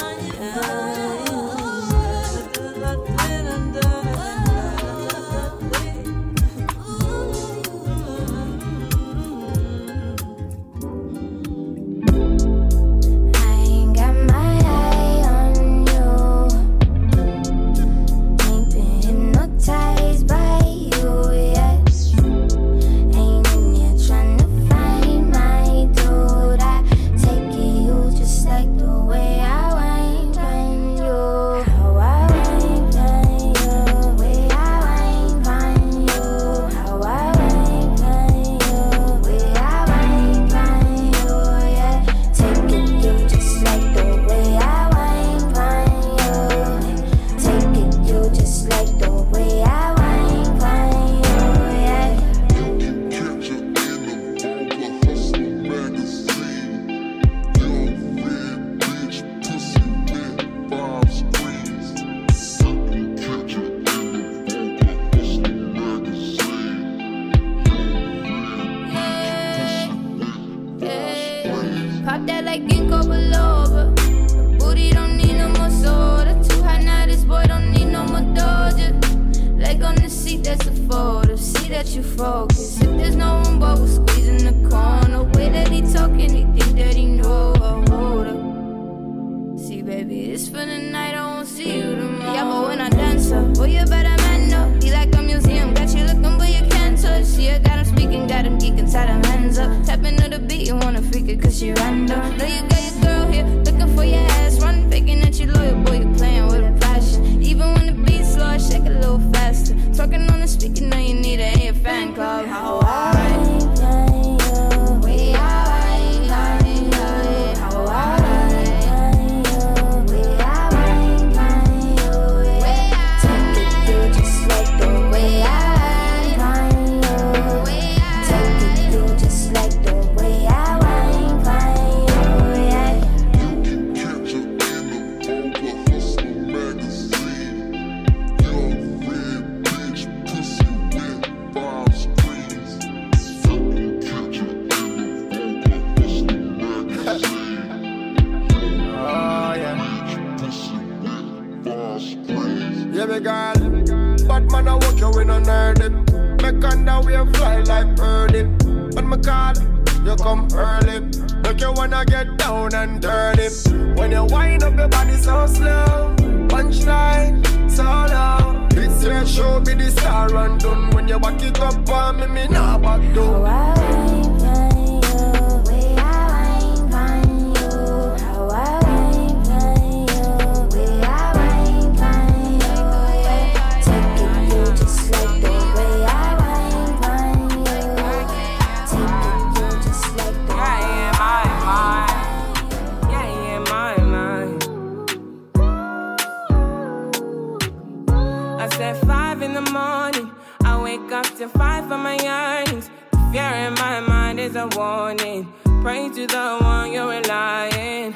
[201.65, 202.87] fight for my yearnings.
[203.13, 205.43] The fear in my mind is a warning.
[205.85, 208.09] Pray to the one you're relying.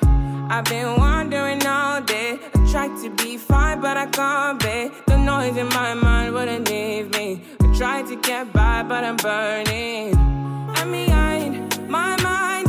[0.55, 2.31] I've been wandering all day.
[2.59, 4.79] I tried to be fine, but I can't be.
[5.11, 7.29] The noise in my mind wouldn't leave me.
[7.63, 10.07] I tried to get by, but I'm burning.
[10.79, 11.53] I'm behind
[11.97, 12.68] my mind.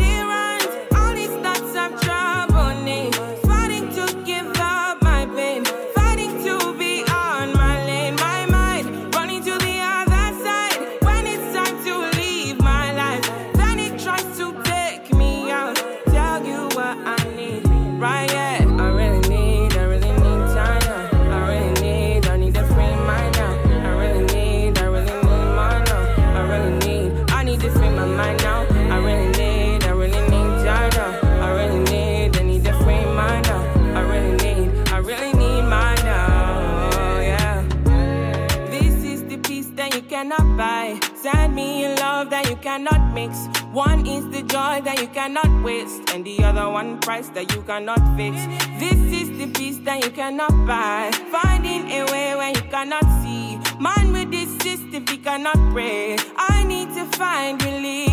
[42.70, 43.48] cannot mix.
[43.74, 47.64] One is the joy that you cannot waste, and the other one price that you
[47.64, 48.36] cannot fix.
[48.84, 51.10] This is the peace that you cannot buy.
[51.32, 53.58] Finding a way where you cannot see.
[53.80, 56.16] Man with this system, he cannot pray.
[56.38, 58.09] I need to find relief.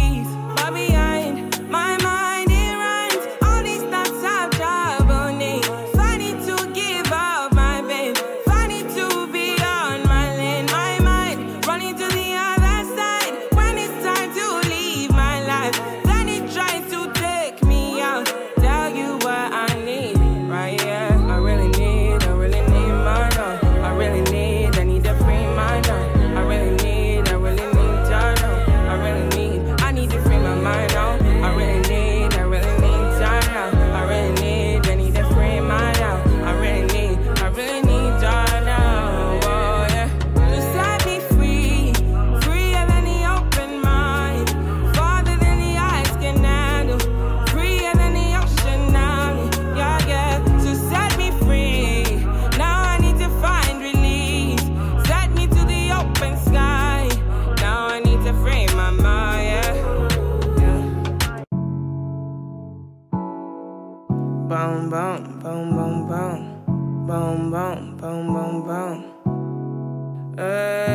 [64.96, 70.38] boom, boom, boom, boom, boom, boom, boom, boom, boom.
[70.38, 70.85] Uh.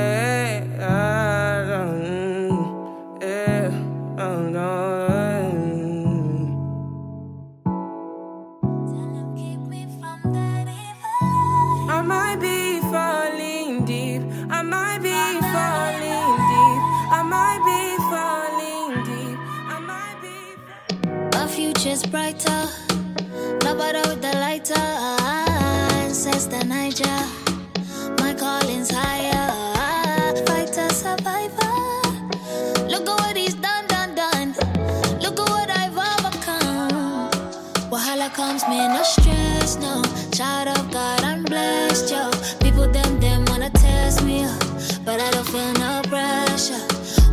[40.42, 42.32] Shout out God, I'm blessed, yo.
[42.62, 44.60] People them them wanna test me up,
[45.06, 46.82] but I don't feel no pressure.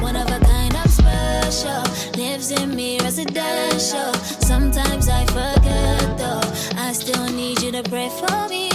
[0.04, 1.82] One of a kind, I'm special.
[2.22, 4.12] Lives in me residential.
[4.50, 6.42] Sometimes I forget though.
[6.76, 8.67] I still need you to pray for me.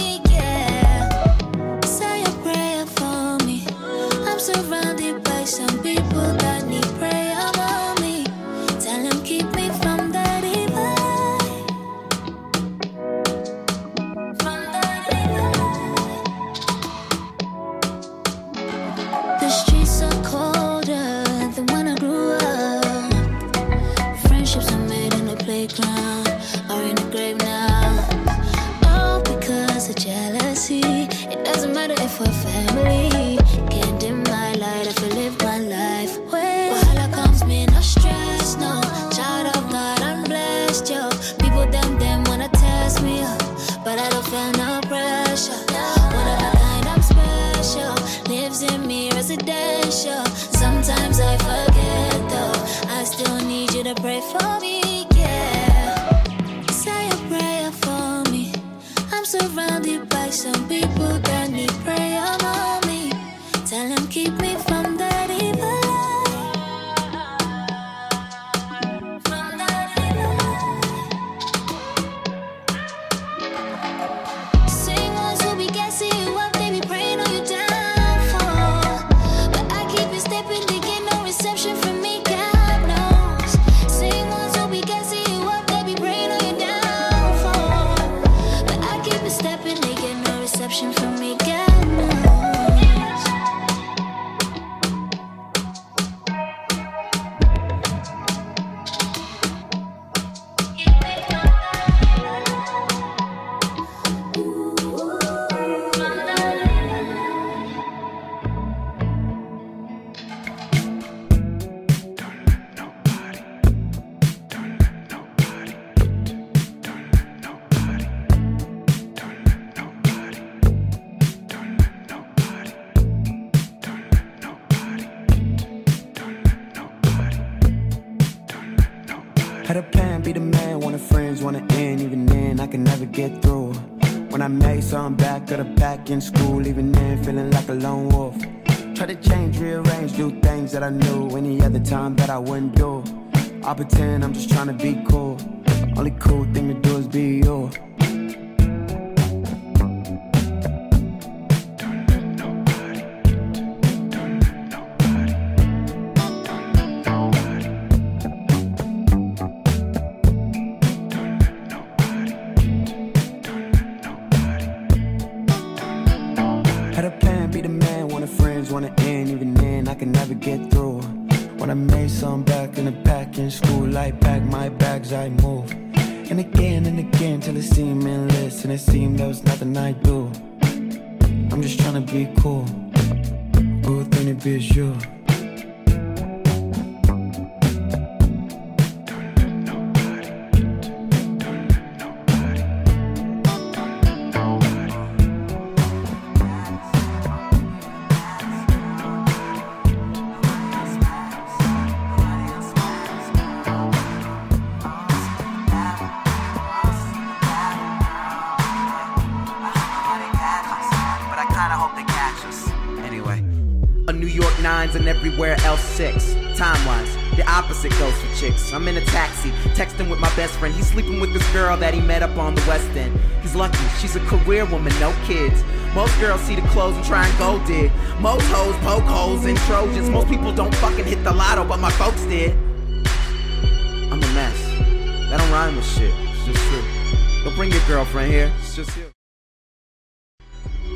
[238.74, 239.10] just you.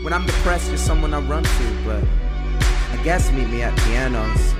[0.02, 2.02] When I'm depressed, you're someone I run to, but
[2.92, 4.54] I guess meet me at pianos.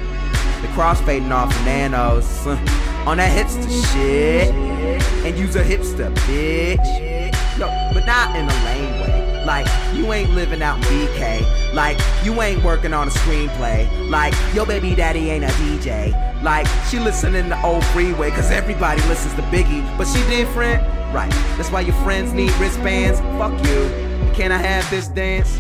[0.62, 2.46] The cross fading off nanos.
[3.06, 4.52] On that hipster shit.
[5.24, 7.28] And use a hipster, bitch.
[7.58, 9.44] Yo, but not in a lame way.
[9.44, 11.74] Like, you ain't living out in BK.
[11.74, 14.08] Like, you ain't working on a screenplay.
[14.08, 16.12] Like, your baby daddy ain't a DJ.
[16.42, 20.97] Like, she listening to old freeway, cause everybody listens to Biggie, but she different.
[21.12, 23.20] Right, that's why your friends need wristbands.
[23.38, 23.88] Fuck you.
[24.34, 25.58] Can I have this dance?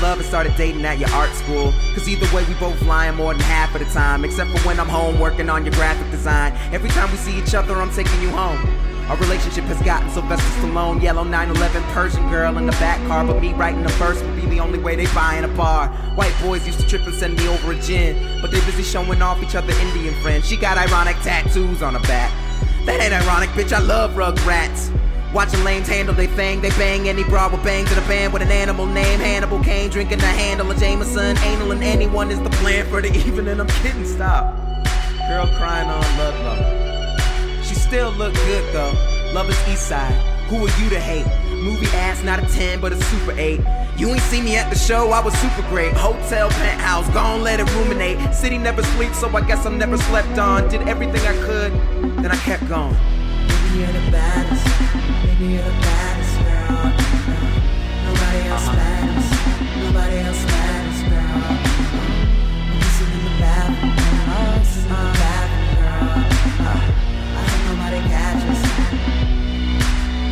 [0.00, 1.72] love and started dating at your art school.
[1.94, 4.24] Cause either way, we both lying more than half of the time.
[4.24, 6.52] Except for when I'm home working on your graphic design.
[6.72, 8.58] Every time we see each other, I'm taking you home.
[9.10, 13.42] Our relationship has gotten Sylvester Stallone, yellow 911 Persian girl in the back car, but
[13.42, 15.88] me writing a verse would be the only way they buy in a bar.
[16.14, 19.20] White boys used to trip and send me over a gin, but they busy showing
[19.20, 20.46] off each other Indian friends.
[20.46, 22.32] She got ironic tattoos on her back.
[22.86, 23.72] That ain't ironic, bitch.
[23.72, 24.96] I love Rugrats.
[25.32, 28.42] Watching lanes handle they fang, they bang any bra with bang to the band with
[28.42, 29.20] an animal name.
[29.20, 33.16] Hannibal Kane drinking the handle of Jameson, anal and anyone is the plan for the
[33.16, 33.60] evening.
[33.60, 34.56] I'm kidding, stop.
[35.28, 37.62] Girl crying on Ludlow.
[37.62, 38.92] She still look good though.
[39.32, 40.12] Love is east side.
[40.48, 41.26] Who are you to hate?
[41.62, 43.60] Movie ass, not a 10, but a super 8.
[43.96, 45.92] You ain't see me at the show, I was super great.
[45.92, 48.34] Hotel, penthouse, gone let it ruminate.
[48.34, 50.68] City never sleeps, so I guess I'm never slept on.
[50.68, 51.72] Did everything I could,
[52.16, 52.96] then I kept going.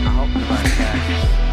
[0.01, 1.48] I hope nobody catches.